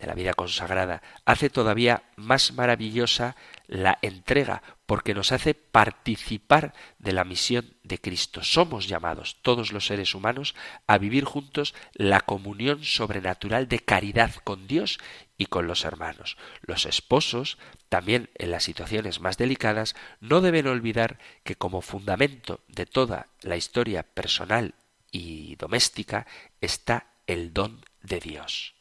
[0.00, 3.36] de la vida consagrada, hace todavía más maravillosa
[3.66, 8.42] la entrega, porque nos hace participar de la misión de Cristo.
[8.42, 10.54] Somos llamados, todos los seres humanos,
[10.86, 14.98] a vivir juntos la comunión sobrenatural de caridad con Dios
[15.36, 16.36] y con los hermanos.
[16.62, 17.58] Los esposos,
[17.88, 23.56] también en las situaciones más delicadas, no deben olvidar que como fundamento de toda la
[23.56, 24.74] historia personal
[25.12, 26.26] y doméstica
[26.60, 28.79] está el don de Dios.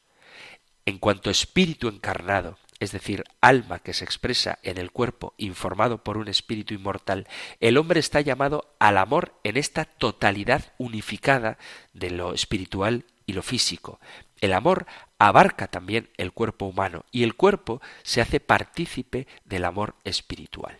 [0.89, 6.17] En cuanto espíritu encarnado, es decir, alma que se expresa en el cuerpo informado por
[6.17, 7.28] un espíritu inmortal,
[7.60, 11.60] el hombre está llamado al amor en esta totalidad unificada
[11.93, 13.99] de lo espiritual y lo físico.
[14.41, 14.88] El amor
[15.19, 20.80] abarca también el cuerpo humano y el cuerpo se hace partícipe del amor espiritual.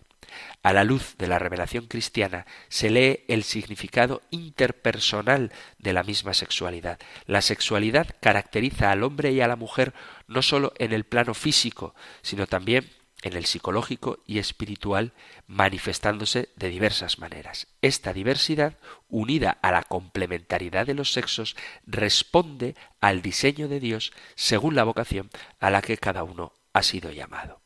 [0.64, 6.34] A la luz de la revelación cristiana se lee el significado interpersonal de la misma
[6.34, 7.00] sexualidad.
[7.26, 9.94] La sexualidad caracteriza al hombre y a la mujer
[10.28, 12.90] no sólo en el plano físico, sino también
[13.22, 15.14] en el psicológico y espiritual,
[15.48, 17.68] manifestándose de diversas maneras.
[17.82, 18.78] Esta diversidad,
[19.10, 21.56] unida a la complementariedad de los sexos,
[21.86, 27.12] responde al diseño de Dios según la vocación a la que cada uno ha sido
[27.12, 27.59] llamado.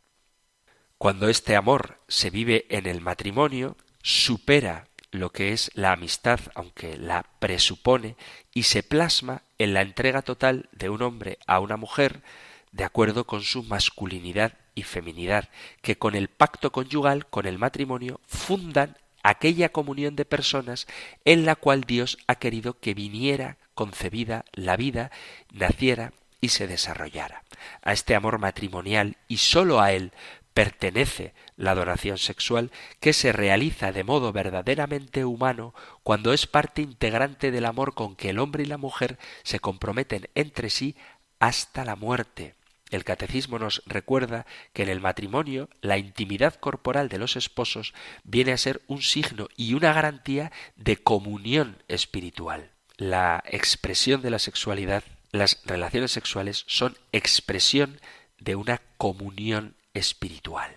[0.97, 6.97] Cuando este amor se vive en el matrimonio, supera lo que es la amistad, aunque
[6.97, 8.15] la presupone,
[8.53, 12.23] y se plasma en la entrega total de un hombre a una mujer,
[12.71, 15.49] de acuerdo con su masculinidad y feminidad,
[15.81, 20.87] que con el pacto conyugal, con el matrimonio, fundan aquella comunión de personas
[21.25, 25.11] en la cual Dios ha querido que viniera concebida la vida,
[25.51, 27.43] naciera y se desarrollara.
[27.81, 30.11] A este amor matrimonial y sólo a él
[30.53, 35.73] pertenece la adoración sexual que se realiza de modo verdaderamente humano
[36.03, 40.29] cuando es parte integrante del amor con que el hombre y la mujer se comprometen
[40.35, 40.95] entre sí
[41.39, 42.55] hasta la muerte.
[42.93, 47.93] El catecismo nos recuerda que en el matrimonio la intimidad corporal de los esposos
[48.23, 52.69] viene a ser un signo y una garantía de comunión espiritual.
[52.97, 57.99] La expresión de la sexualidad, las relaciones sexuales son expresión
[58.37, 60.75] de una comunión espiritual.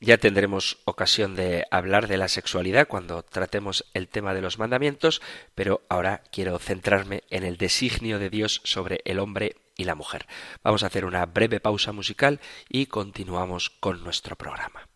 [0.00, 5.20] Ya tendremos ocasión de hablar de la sexualidad cuando tratemos el tema de los mandamientos,
[5.54, 10.26] pero ahora quiero centrarme en el designio de Dios sobre el hombre y la mujer.
[10.62, 14.87] Vamos a hacer una breve pausa musical y continuamos con nuestro programa.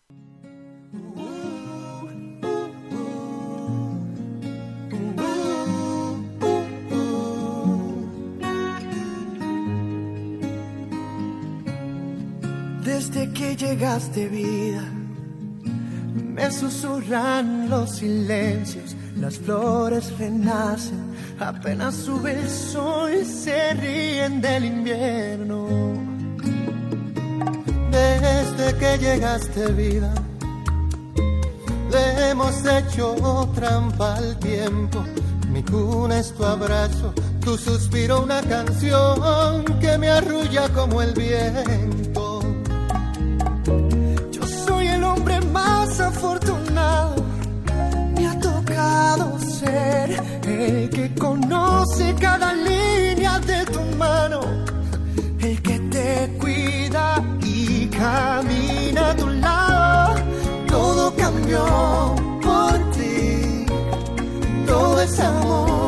[13.04, 14.84] Desde que llegaste vida,
[16.14, 25.66] me susurran los silencios, las flores renacen, apenas sube el sol se ríen del invierno.
[27.90, 30.14] Desde que llegaste vida,
[31.90, 35.02] le hemos hecho trampa al tiempo.
[35.50, 42.01] Mi cuna es tu abrazo, tu suspiro una canción que me arrulla como el viento
[50.46, 54.40] el que conoce cada línea de tu mano,
[55.40, 60.14] el que te cuida y camina a tu lado.
[60.66, 61.64] Todo cambió
[62.42, 63.66] por ti,
[64.66, 65.81] todo es amor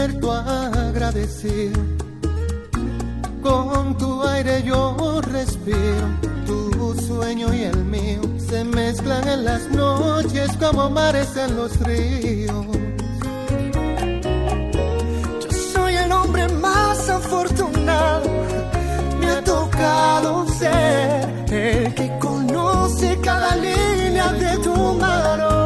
[0.00, 1.80] agradecido.
[3.42, 6.06] Con tu aire yo respiro,
[6.46, 12.66] tu sueño y el mío se mezclan en las noches como mares en los ríos.
[15.42, 18.28] Yo soy el hombre más afortunado,
[19.20, 25.59] me ha tocado ser el que conoce cada línea de tu mano,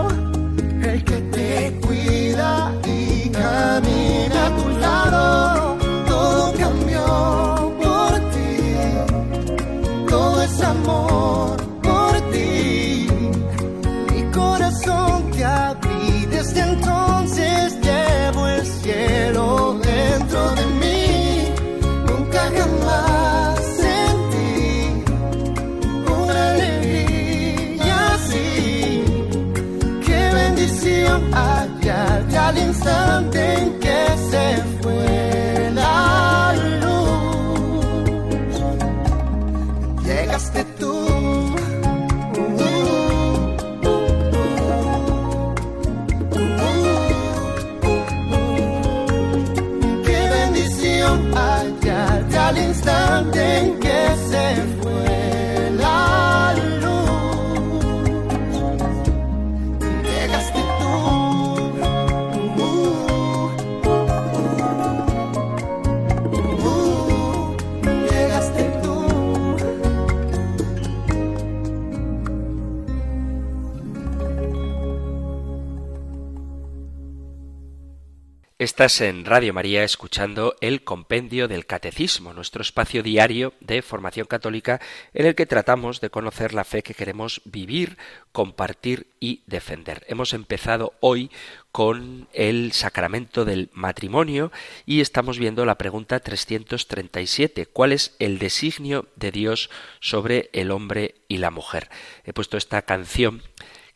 [78.75, 84.81] Estás en Radio María escuchando el Compendio del Catecismo, nuestro espacio diario de formación católica
[85.13, 87.99] en el que tratamos de conocer la fe que queremos vivir,
[88.33, 90.05] compartir y defender.
[90.09, 91.31] Hemos empezado hoy
[91.71, 94.51] con el sacramento del matrimonio
[94.87, 97.67] y estamos viendo la pregunta 337.
[97.67, 99.71] ¿Cuál es el designio de Dios
[100.01, 101.91] sobre el hombre y la mujer?
[102.25, 103.41] He puesto esta canción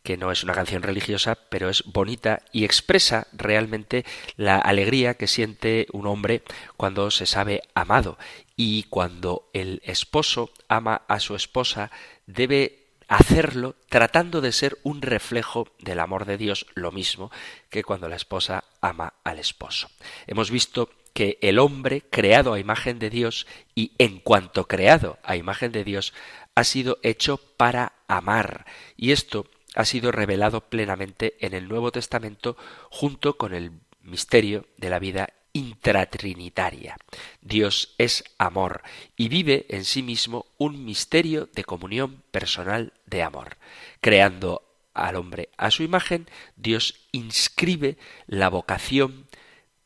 [0.03, 4.05] que no es una canción religiosa, pero es bonita y expresa realmente
[4.37, 6.43] la alegría que siente un hombre
[6.77, 8.17] cuando se sabe amado.
[8.61, 11.91] y cuando el esposo ama a su esposa
[12.25, 12.79] debe
[13.09, 17.31] hacerlo tratando de ser un reflejo del amor de Dios, lo mismo
[17.69, 19.89] que cuando la esposa ama al esposo.
[20.27, 25.35] Hemos visto que el hombre, creado a imagen de Dios, y en cuanto creado a
[25.35, 26.13] imagen de Dios,
[26.53, 28.65] ha sido hecho para amar.
[28.95, 32.57] Y esto ha sido revelado plenamente en el Nuevo Testamento
[32.89, 36.97] junto con el misterio de la vida intratrinitaria.
[37.41, 38.81] Dios es amor
[39.15, 43.57] y vive en sí mismo un misterio de comunión personal de amor.
[44.01, 44.63] Creando
[44.93, 47.97] al hombre a su imagen, Dios inscribe
[48.27, 49.27] la vocación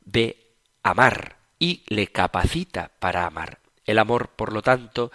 [0.02, 3.60] de amar y le capacita para amar.
[3.86, 5.12] El amor, por lo tanto,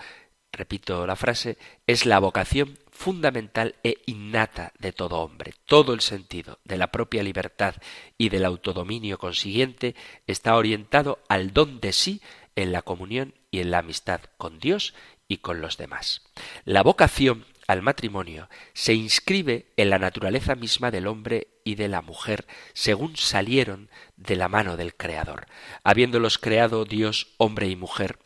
[0.53, 5.55] repito la frase, es la vocación fundamental e innata de todo hombre.
[5.66, 7.76] Todo el sentido de la propia libertad
[8.18, 9.94] y del autodominio consiguiente
[10.26, 12.20] está orientado al don de sí
[12.57, 14.94] en la comunión y en la amistad con Dios
[15.28, 16.22] y con los demás.
[16.64, 22.03] La vocación al matrimonio se inscribe en la naturaleza misma del hombre y de la
[22.03, 25.46] mujer, según salieron de la mano del Creador.
[25.84, 28.18] Habiéndolos creado Dios hombre y mujer,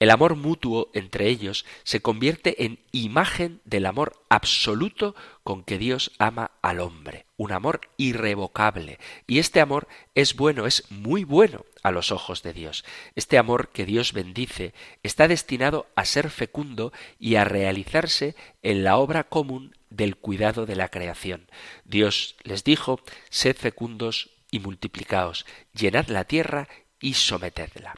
[0.00, 5.14] el amor mutuo entre ellos se convierte en imagen del amor absoluto
[5.44, 8.98] con que Dios ama al hombre, un amor irrevocable.
[9.26, 12.84] Y este amor es bueno, es muy bueno a los ojos de Dios.
[13.14, 18.96] Este amor que Dios bendice está destinado a ser fecundo y a realizarse en la
[18.96, 21.46] obra común del cuidado de la creación.
[21.84, 26.68] Dios les dijo, sed fecundos y multiplicaos, llenad la tierra
[27.00, 27.94] y sometedla.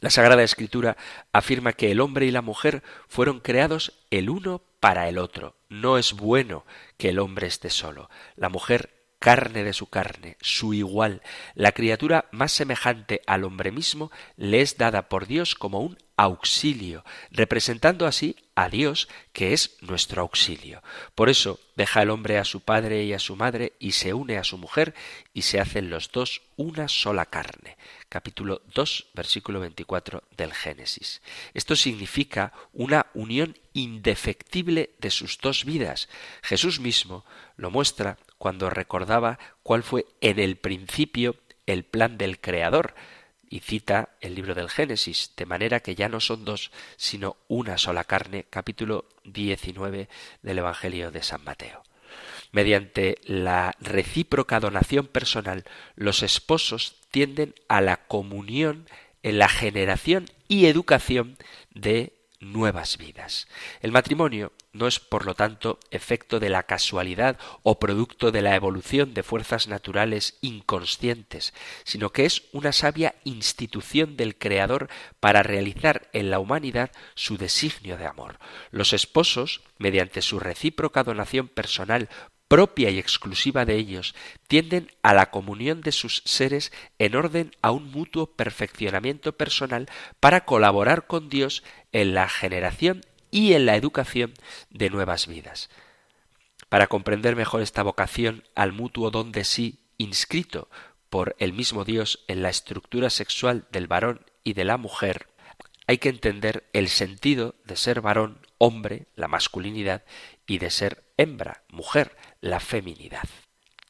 [0.00, 0.96] La Sagrada Escritura
[1.32, 5.56] afirma que el hombre y la mujer fueron creados el uno para el otro.
[5.68, 6.64] No es bueno
[6.96, 8.08] que el hombre esté solo.
[8.34, 11.22] La mujer carne de su carne, su igual,
[11.54, 17.04] la criatura más semejante al hombre mismo, le es dada por Dios como un auxilio,
[17.30, 20.82] representando así a Dios, que es nuestro auxilio.
[21.14, 24.36] Por eso deja el hombre a su padre y a su madre y se une
[24.36, 24.94] a su mujer
[25.32, 27.76] y se hacen los dos una sola carne.
[28.08, 31.22] Capítulo 2, versículo 24 del Génesis.
[31.54, 36.08] Esto significa una unión indefectible de sus dos vidas.
[36.42, 37.24] Jesús mismo
[37.56, 41.36] lo muestra cuando recordaba cuál fue en el principio
[41.66, 42.94] el plan del Creador
[43.50, 47.76] y cita el libro del Génesis, de manera que ya no son dos, sino una
[47.76, 50.08] sola carne, capítulo 19
[50.40, 51.82] del Evangelio de San Mateo.
[52.50, 55.64] Mediante la recíproca donación personal,
[55.94, 58.88] los esposos tienden a la comunión
[59.22, 61.36] en la generación y educación
[61.74, 63.46] de nuevas vidas.
[63.80, 68.56] El matrimonio no es, por lo tanto, efecto de la casualidad o producto de la
[68.56, 71.52] evolución de fuerzas naturales inconscientes,
[71.84, 74.88] sino que es una sabia institución del Creador
[75.20, 78.38] para realizar en la humanidad su designio de amor.
[78.70, 82.08] Los esposos, mediante su recíproca donación personal
[82.50, 84.16] propia y exclusiva de ellos,
[84.48, 89.86] tienden a la comunión de sus seres en orden a un mutuo perfeccionamiento personal
[90.18, 91.62] para colaborar con Dios
[91.92, 94.34] en la generación y en la educación
[94.70, 95.70] de nuevas vidas.
[96.68, 100.68] Para comprender mejor esta vocación al mutuo don de sí inscrito
[101.08, 105.26] por el mismo Dios en la estructura sexual del varón y de la mujer,
[105.86, 110.04] hay que entender el sentido de ser varón, hombre, la masculinidad,
[110.46, 113.28] y de ser hembra, mujer, la feminidad.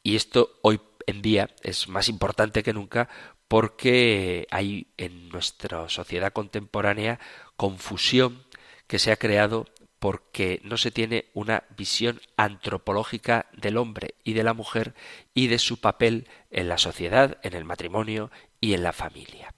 [0.02, 3.10] Y esto hoy en día es más importante que nunca
[3.50, 7.18] porque hay en nuestra sociedad contemporánea
[7.56, 8.44] confusión
[8.86, 9.66] que se ha creado
[9.98, 14.94] porque no se tiene una visión antropológica del hombre y de la mujer
[15.34, 18.30] y de su papel en la sociedad, en el matrimonio
[18.60, 19.52] y en la familia.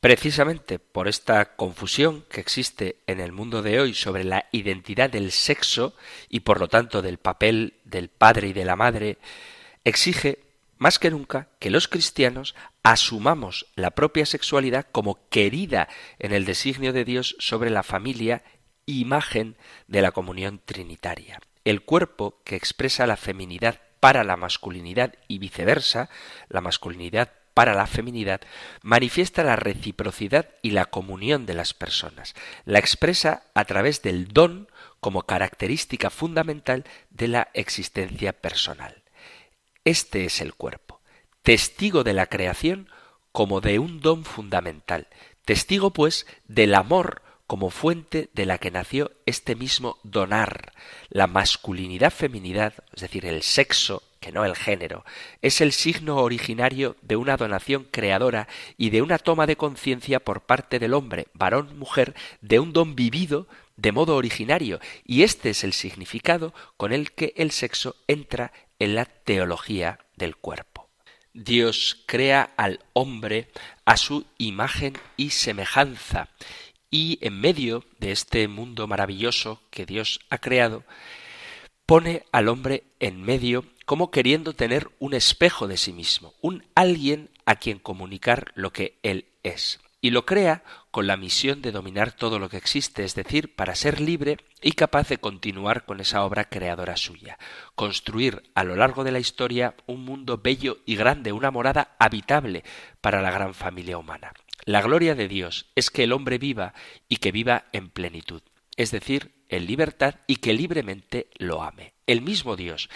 [0.00, 5.30] Precisamente por esta confusión que existe en el mundo de hoy sobre la identidad del
[5.30, 5.94] sexo
[6.28, 9.18] y por lo tanto del papel del padre y de la madre,
[9.84, 10.47] exige
[10.78, 16.92] más que nunca que los cristianos asumamos la propia sexualidad como querida en el designio
[16.92, 18.42] de Dios sobre la familia,
[18.86, 19.56] imagen
[19.86, 21.40] de la comunión trinitaria.
[21.64, 26.08] El cuerpo que expresa la feminidad para la masculinidad y viceversa,
[26.48, 28.40] la masculinidad para la feminidad,
[28.82, 32.34] manifiesta la reciprocidad y la comunión de las personas.
[32.64, 34.68] La expresa a través del don
[35.00, 39.02] como característica fundamental de la existencia personal.
[39.88, 41.00] Este es el cuerpo,
[41.40, 42.90] testigo de la creación
[43.32, 45.08] como de un don fundamental,
[45.46, 50.74] testigo pues del amor como fuente de la que nació este mismo donar.
[51.08, 55.06] La masculinidad feminidad, es decir, el sexo que no el género,
[55.40, 60.42] es el signo originario de una donación creadora y de una toma de conciencia por
[60.42, 65.64] parte del hombre, varón, mujer, de un don vivido de modo originario, y este es
[65.64, 70.90] el significado con el que el sexo entra en la teología del cuerpo.
[71.32, 73.48] Dios crea al hombre
[73.84, 76.28] a su imagen y semejanza,
[76.90, 80.82] y en medio de este mundo maravilloso que Dios ha creado,
[81.86, 87.30] pone al hombre en medio como queriendo tener un espejo de sí mismo, un alguien
[87.46, 89.78] a quien comunicar lo que él es.
[90.00, 93.74] Y lo crea con la misión de dominar todo lo que existe, es decir, para
[93.74, 97.36] ser libre y capaz de continuar con esa obra creadora suya,
[97.74, 102.62] construir a lo largo de la historia un mundo bello y grande, una morada habitable
[103.00, 104.32] para la gran familia humana.
[104.64, 106.74] La gloria de Dios es que el hombre viva
[107.08, 108.42] y que viva en plenitud,
[108.76, 111.97] es decir, en libertad y que libremente lo ame.
[112.08, 112.88] El mismo Dios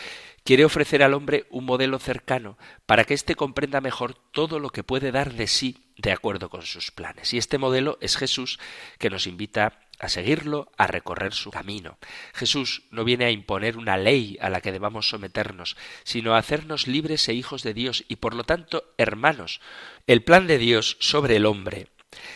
[0.42, 2.56] quiere ofrecer al hombre un modelo cercano
[2.86, 6.62] para que éste comprenda mejor todo lo que puede dar de sí de acuerdo con
[6.62, 7.34] sus planes.
[7.34, 8.58] Y este modelo es Jesús
[8.98, 11.98] que nos invita a seguirlo, a recorrer su camino.
[12.32, 16.88] Jesús no viene a imponer una ley a la que debamos someternos, sino a hacernos
[16.88, 19.60] libres e hijos de Dios y por lo tanto hermanos.
[20.06, 21.88] El plan de Dios sobre el hombre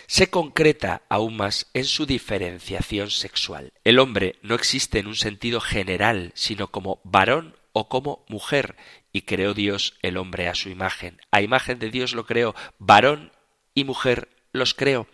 [0.06, 3.72] se concreta aún más en su diferenciación sexual.
[3.84, 8.76] El hombre no existe en un sentido general, sino como varón o como mujer,
[9.12, 11.20] y creó Dios el hombre a su imagen.
[11.30, 13.32] A imagen de Dios lo creó, varón
[13.74, 15.06] y mujer los creó.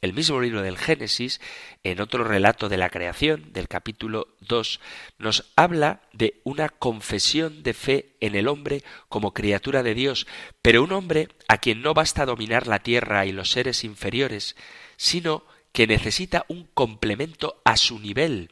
[0.00, 1.42] El mismo libro del Génesis,
[1.84, 4.80] en otro relato de la creación, del capítulo 2,
[5.18, 10.26] nos habla de una confesión de fe en el hombre como criatura de Dios,
[10.62, 14.56] pero un hombre a quien no basta dominar la tierra y los seres inferiores,
[14.96, 18.50] sino que necesita un complemento a su nivel.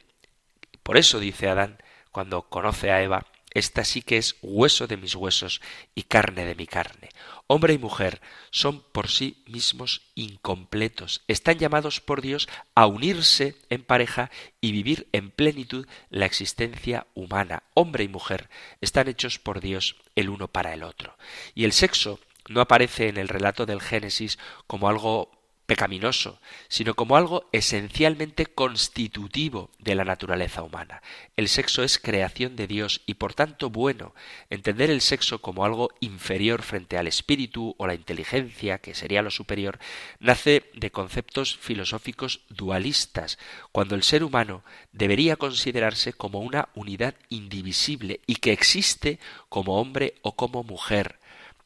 [0.82, 1.78] Por eso dice Adán,
[2.12, 5.60] cuando conoce a Eva, esta sí que es hueso de mis huesos
[5.94, 7.08] y carne de mi carne.
[7.46, 8.20] Hombre y mujer
[8.50, 11.22] son por sí mismos incompletos.
[11.28, 14.30] Están llamados por Dios a unirse en pareja
[14.60, 17.62] y vivir en plenitud la existencia humana.
[17.74, 21.16] Hombre y mujer están hechos por Dios el uno para el otro.
[21.54, 25.37] Y el sexo no aparece en el relato del Génesis como algo
[25.68, 31.02] pecaminoso, sino como algo esencialmente constitutivo de la naturaleza humana.
[31.36, 34.14] El sexo es creación de Dios y por tanto bueno.
[34.48, 39.30] Entender el sexo como algo inferior frente al espíritu o la inteligencia, que sería lo
[39.30, 39.78] superior,
[40.20, 43.38] nace de conceptos filosóficos dualistas,
[43.70, 49.18] cuando el ser humano debería considerarse como una unidad indivisible y que existe
[49.50, 51.18] como hombre o como mujer.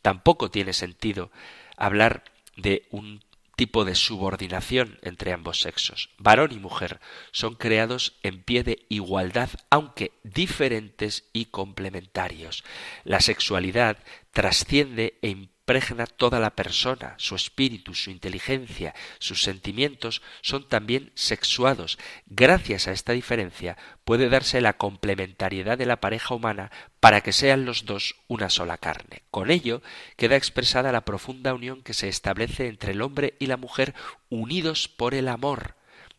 [0.02, 1.30] Tampoco tiene sentido
[1.76, 2.24] hablar
[2.56, 3.22] de un
[3.62, 6.10] tipo de subordinación entre ambos sexos.
[6.18, 6.98] Varón y mujer
[7.30, 12.64] son creados en pie de igualdad, aunque diferentes y complementarios.
[13.04, 13.98] La sexualidad
[14.32, 15.28] trasciende e
[15.72, 21.98] impregna toda la persona, su espíritu, su inteligencia, sus sentimientos son también sexuados.
[22.26, 26.70] Gracias a esta diferencia puede darse la complementariedad de la pareja humana
[27.00, 29.22] para que sean los dos una sola carne.
[29.30, 29.82] Con ello
[30.16, 33.94] queda expresada la profunda unión que se establece entre el hombre y la mujer
[34.28, 35.76] unidos por el amor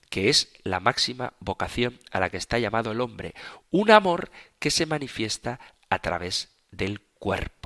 [0.10, 3.34] que es la máxima vocación a la que está llamado el hombre,
[3.72, 4.30] un amor
[4.60, 7.63] que se manifiesta a través del cuerpo.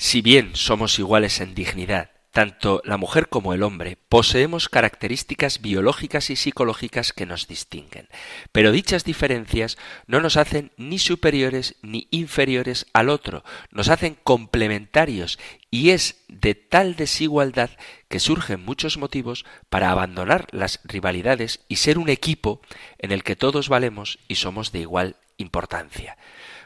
[0.00, 6.30] Si bien somos iguales en dignidad, tanto la mujer como el hombre poseemos características biológicas
[6.30, 8.08] y psicológicas que nos distinguen,
[8.52, 9.76] pero dichas diferencias
[10.06, 13.42] no nos hacen ni superiores ni inferiores al otro,
[13.72, 15.36] nos hacen complementarios
[15.68, 17.70] y es de tal desigualdad
[18.06, 22.60] que surgen muchos motivos para abandonar las rivalidades y ser un equipo
[22.98, 26.16] en el que todos valemos y somos de igual importancia.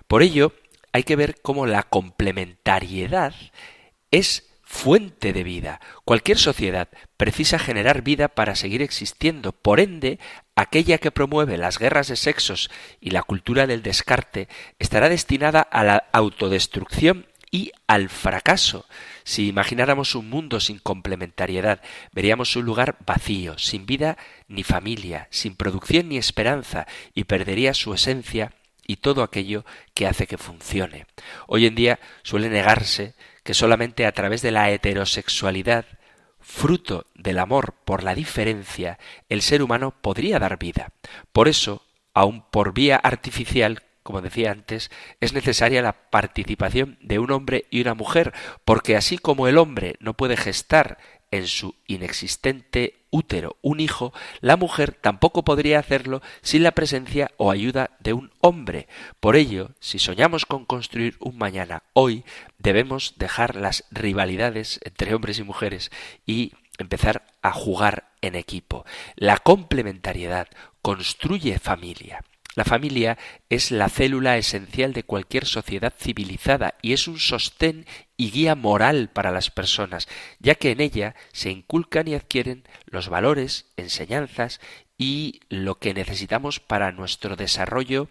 [0.07, 0.53] Por ello,
[0.93, 3.35] hay que ver cómo la complementariedad
[4.11, 5.81] es fuente de vida.
[6.05, 9.53] Cualquier sociedad precisa generar vida para seguir existiendo.
[9.53, 10.19] Por ende,
[10.57, 12.71] aquella que promueve las guerras de sexos
[13.01, 18.87] y la cultura del descarte estará destinada a la autodestrucción y al fracaso.
[19.25, 21.83] Si imagináramos un mundo sin complementariedad,
[22.13, 24.17] veríamos un lugar vacío, sin vida
[24.49, 28.53] ni familia, sin producción ni esperanza, y perdería su esencia
[28.87, 29.65] y todo aquello
[29.95, 31.07] que hace que funcione.
[31.47, 33.15] Hoy en día suele negarse
[33.45, 35.87] que solamente a través de la heterosexualidad,
[36.41, 40.93] fruto del amor por la diferencia, el ser humano podría dar vida.
[41.33, 47.31] Por eso, aun por vía artificial, como decía antes, es necesaria la participación de un
[47.31, 48.33] hombre y una mujer,
[48.65, 50.99] porque así como el hombre no puede gestar
[51.33, 57.51] en su inexistente útero un hijo, la mujer tampoco podría hacerlo sin la presencia o
[57.51, 58.87] ayuda de un hombre.
[59.19, 62.25] Por ello, si soñamos con construir un mañana hoy,
[62.59, 65.91] debemos dejar las rivalidades entre hombres y mujeres
[66.27, 68.85] y empezar a jugar en equipo.
[69.17, 70.49] La complementariedad
[70.81, 72.25] construye familia.
[72.55, 73.17] La familia
[73.49, 77.87] es la célula esencial de cualquier sociedad civilizada y es un sostén
[78.17, 80.07] y guía moral para las personas,
[80.39, 84.61] ya que en ella se inculcan y adquieren los valores, enseñanzas
[84.99, 88.09] y lo que necesitamos para nuestro desarrollo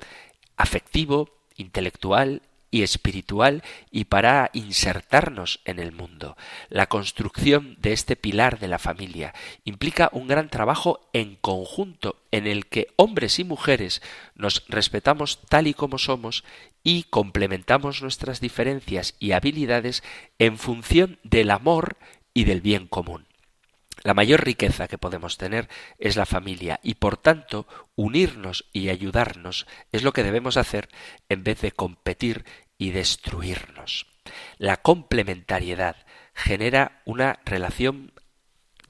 [0.57, 2.41] afectivo, intelectual
[2.71, 6.37] y espiritual y para insertarnos en el mundo.
[6.69, 9.33] La construcción de este pilar de la familia
[9.65, 14.01] implica un gran trabajo en conjunto en el que hombres y mujeres
[14.35, 16.43] nos respetamos tal y como somos
[16.83, 20.01] y complementamos nuestras diferencias y habilidades
[20.39, 21.97] en función del amor
[22.33, 23.30] y del bien común.
[24.03, 25.69] La mayor riqueza que podemos tener
[25.99, 30.89] es la familia y por tanto unirnos y ayudarnos es lo que debemos hacer
[31.29, 32.45] en vez de competir
[32.77, 34.07] y destruirnos.
[34.57, 35.97] La complementariedad
[36.33, 38.13] genera una relación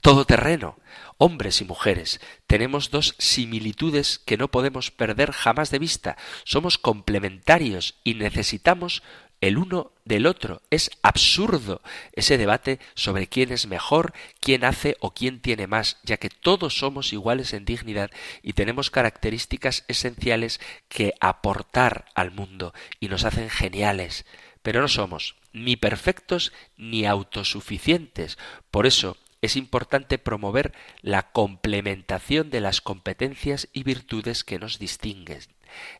[0.02, 0.78] todoterreno.
[1.18, 6.18] Hombres y mujeres tenemos dos similitudes que no podemos perder jamás de vista.
[6.43, 9.04] Somos complementarios y necesitamos
[9.42, 10.62] el uno del otro.
[10.70, 11.82] Es absurdo
[12.14, 16.78] ese debate sobre quién es mejor, quién hace o quién tiene más, ya que todos
[16.78, 18.12] somos iguales en dignidad
[18.42, 24.26] y tenemos características esenciales que aportar al mundo y nos hacen geniales.
[24.62, 28.38] Pero no somos ni perfectos ni autosuficientes.
[28.70, 30.72] Por eso es importante promover
[31.02, 35.42] la complementación de las competencias y virtudes que nos distinguen.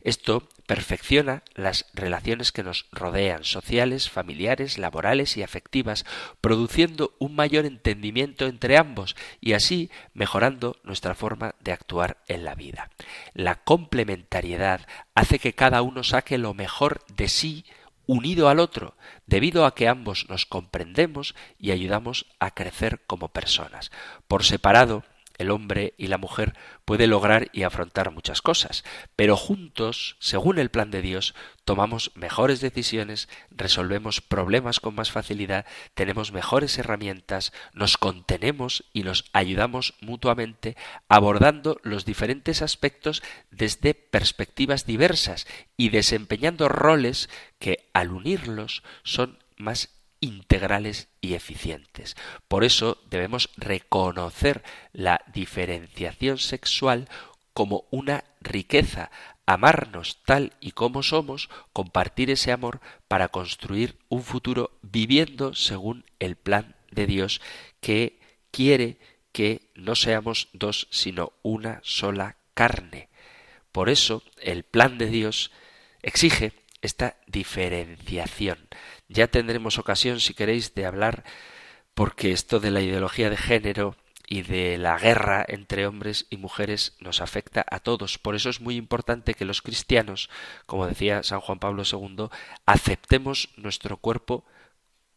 [0.02, 6.04] Esto perfecciona las relaciones que nos rodean, sociales, familiares, laborales y afectivas,
[6.40, 12.54] produciendo un mayor entendimiento entre ambos y así mejorando nuestra forma de actuar en la
[12.54, 12.90] vida.
[13.34, 17.64] La complementariedad hace que cada uno saque lo mejor de sí
[18.06, 18.96] unido al otro,
[19.26, 23.90] debido a que ambos nos comprendemos y ayudamos a crecer como personas.
[24.26, 25.04] Por separado,
[25.42, 28.84] el hombre y la mujer puede lograr y afrontar muchas cosas,
[29.14, 31.34] pero juntos, según el plan de Dios,
[31.64, 39.24] tomamos mejores decisiones, resolvemos problemas con más facilidad, tenemos mejores herramientas, nos contenemos y nos
[39.32, 40.76] ayudamos mutuamente
[41.08, 47.28] abordando los diferentes aspectos desde perspectivas diversas y desempeñando roles
[47.58, 52.16] que al unirlos son más integrales y eficientes.
[52.48, 54.62] Por eso debemos reconocer
[54.92, 57.08] la diferenciación sexual
[57.52, 59.10] como una riqueza,
[59.44, 66.36] amarnos tal y como somos, compartir ese amor para construir un futuro viviendo según el
[66.36, 67.42] plan de Dios
[67.80, 68.20] que
[68.50, 68.98] quiere
[69.32, 73.08] que no seamos dos, sino una sola carne.
[73.72, 75.50] Por eso el plan de Dios
[76.02, 76.52] exige
[76.82, 78.68] esta diferenciación.
[79.12, 81.24] Ya tendremos ocasión, si queréis, de hablar,
[81.94, 83.94] porque esto de la ideología de género
[84.26, 88.16] y de la guerra entre hombres y mujeres nos afecta a todos.
[88.16, 90.30] Por eso es muy importante que los cristianos,
[90.64, 92.28] como decía San Juan Pablo II,
[92.64, 94.46] aceptemos nuestro cuerpo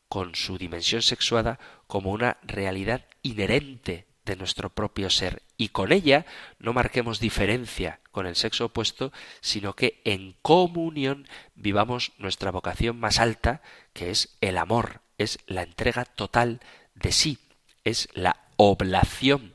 [0.09, 6.26] con su dimensión sexuada como una realidad inherente de nuestro propio ser y con ella
[6.59, 9.11] no marquemos diferencia con el sexo opuesto,
[9.41, 13.61] sino que en comunión vivamos nuestra vocación más alta,
[13.93, 16.59] que es el amor, es la entrega total
[16.95, 17.39] de sí,
[17.84, 19.53] es la oblación,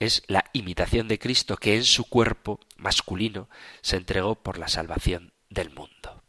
[0.00, 3.48] es la imitación de Cristo que en su cuerpo masculino
[3.82, 6.22] se entregó por la salvación del mundo.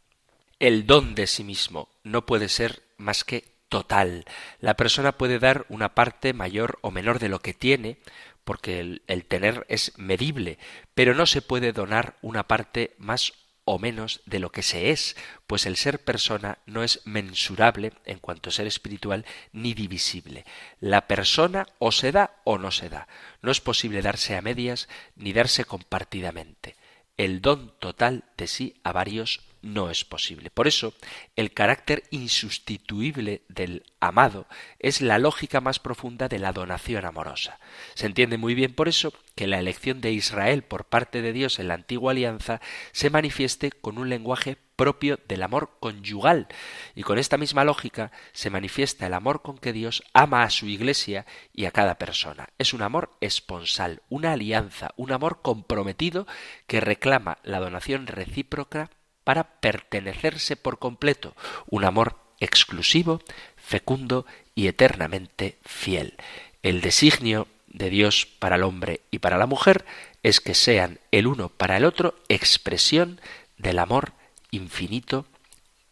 [0.58, 4.26] El don de sí mismo no puede ser más que total.
[4.58, 7.96] La persona puede dar una parte mayor o menor de lo que tiene,
[8.44, 10.58] porque el, tener es medible,
[10.92, 13.32] pero no se puede donar una parte más
[13.64, 15.16] o menos de lo que se es,
[15.46, 20.44] pues el ser persona no es mensurable en cuanto a ser espiritual ni divisible.
[20.80, 23.06] La persona o se da o no se da.
[23.40, 26.74] No es posible darse a medias ni darse compartidamente.
[27.16, 30.50] El don total de sí a varios no es posible.
[30.50, 30.94] Por eso,
[31.36, 34.46] el carácter insustituible del amado
[34.78, 37.58] es la lógica más profunda de la donación amorosa.
[37.94, 41.58] Se entiende muy bien por eso que la elección de Israel por parte de Dios
[41.58, 42.60] en la antigua alianza
[42.92, 46.48] se manifieste con un lenguaje propio del amor conyugal
[46.94, 50.68] y con esta misma lógica se manifiesta el amor con que Dios ama a su
[50.68, 52.48] iglesia y a cada persona.
[52.56, 56.26] Es un amor esponsal, una alianza, un amor comprometido
[56.66, 58.88] que reclama la donación recíproca
[59.24, 61.34] para pertenecerse por completo,
[61.66, 63.20] un amor exclusivo,
[63.56, 66.16] fecundo y eternamente fiel.
[66.62, 69.84] El designio de Dios para el hombre y para la mujer
[70.22, 73.20] es que sean el uno para el otro expresión
[73.56, 74.12] del amor
[74.50, 75.26] infinito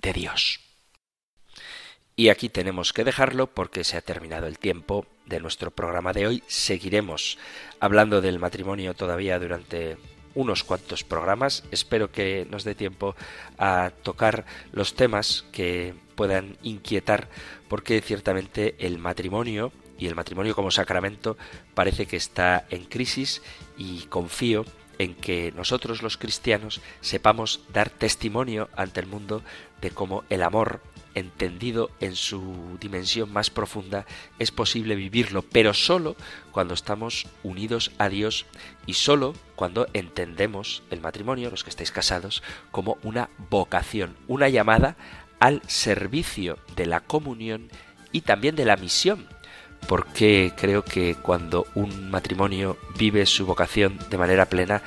[0.01, 0.61] de Dios.
[2.17, 6.27] Y aquí tenemos que dejarlo porque se ha terminado el tiempo de nuestro programa de
[6.27, 6.43] hoy.
[6.49, 7.39] Seguiremos
[7.79, 9.97] hablando del matrimonio todavía durante
[10.39, 11.65] unos cuantos programas.
[11.73, 13.17] Espero que nos dé tiempo
[13.59, 17.29] a tocar los temas que puedan inquietar
[17.69, 21.37] porque ciertamente el matrimonio y el matrimonio como sacramento
[21.75, 23.43] parece que está en crisis
[23.77, 24.65] y confío
[24.99, 29.43] en que nosotros los cristianos sepamos dar testimonio ante el mundo
[29.81, 30.81] de cómo el amor
[31.19, 34.07] entendido en su dimensión más profunda
[34.39, 36.17] es posible vivirlo, pero solo
[36.53, 38.47] cuando estamos unidos a Dios
[38.87, 44.97] y solo cuando entendemos el matrimonio, los que estáis casados, como una vocación, una llamada
[45.41, 47.69] al servicio de la comunión
[48.13, 49.27] y también de la misión.
[49.87, 54.83] Porque creo que cuando un matrimonio vive su vocación de manera plena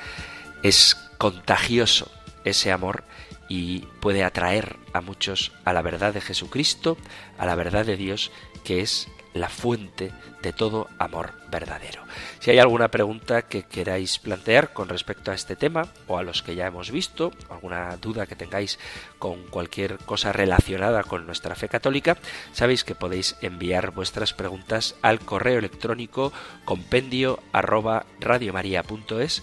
[0.62, 2.10] es contagioso
[2.44, 3.04] ese amor
[3.52, 6.96] y puede atraer a muchos a la verdad de Jesucristo,
[7.36, 8.30] a la verdad de Dios,
[8.64, 12.02] que es la fuente de todo amor verdadero.
[12.40, 16.42] Si hay alguna pregunta que queráis plantear con respecto a este tema o a los
[16.42, 18.78] que ya hemos visto, alguna duda que tengáis
[19.18, 22.16] con cualquier cosa relacionada con nuestra fe católica,
[22.52, 26.32] sabéis que podéis enviar vuestras preguntas al correo electrónico
[26.64, 29.42] compendio arroba radiomaria.es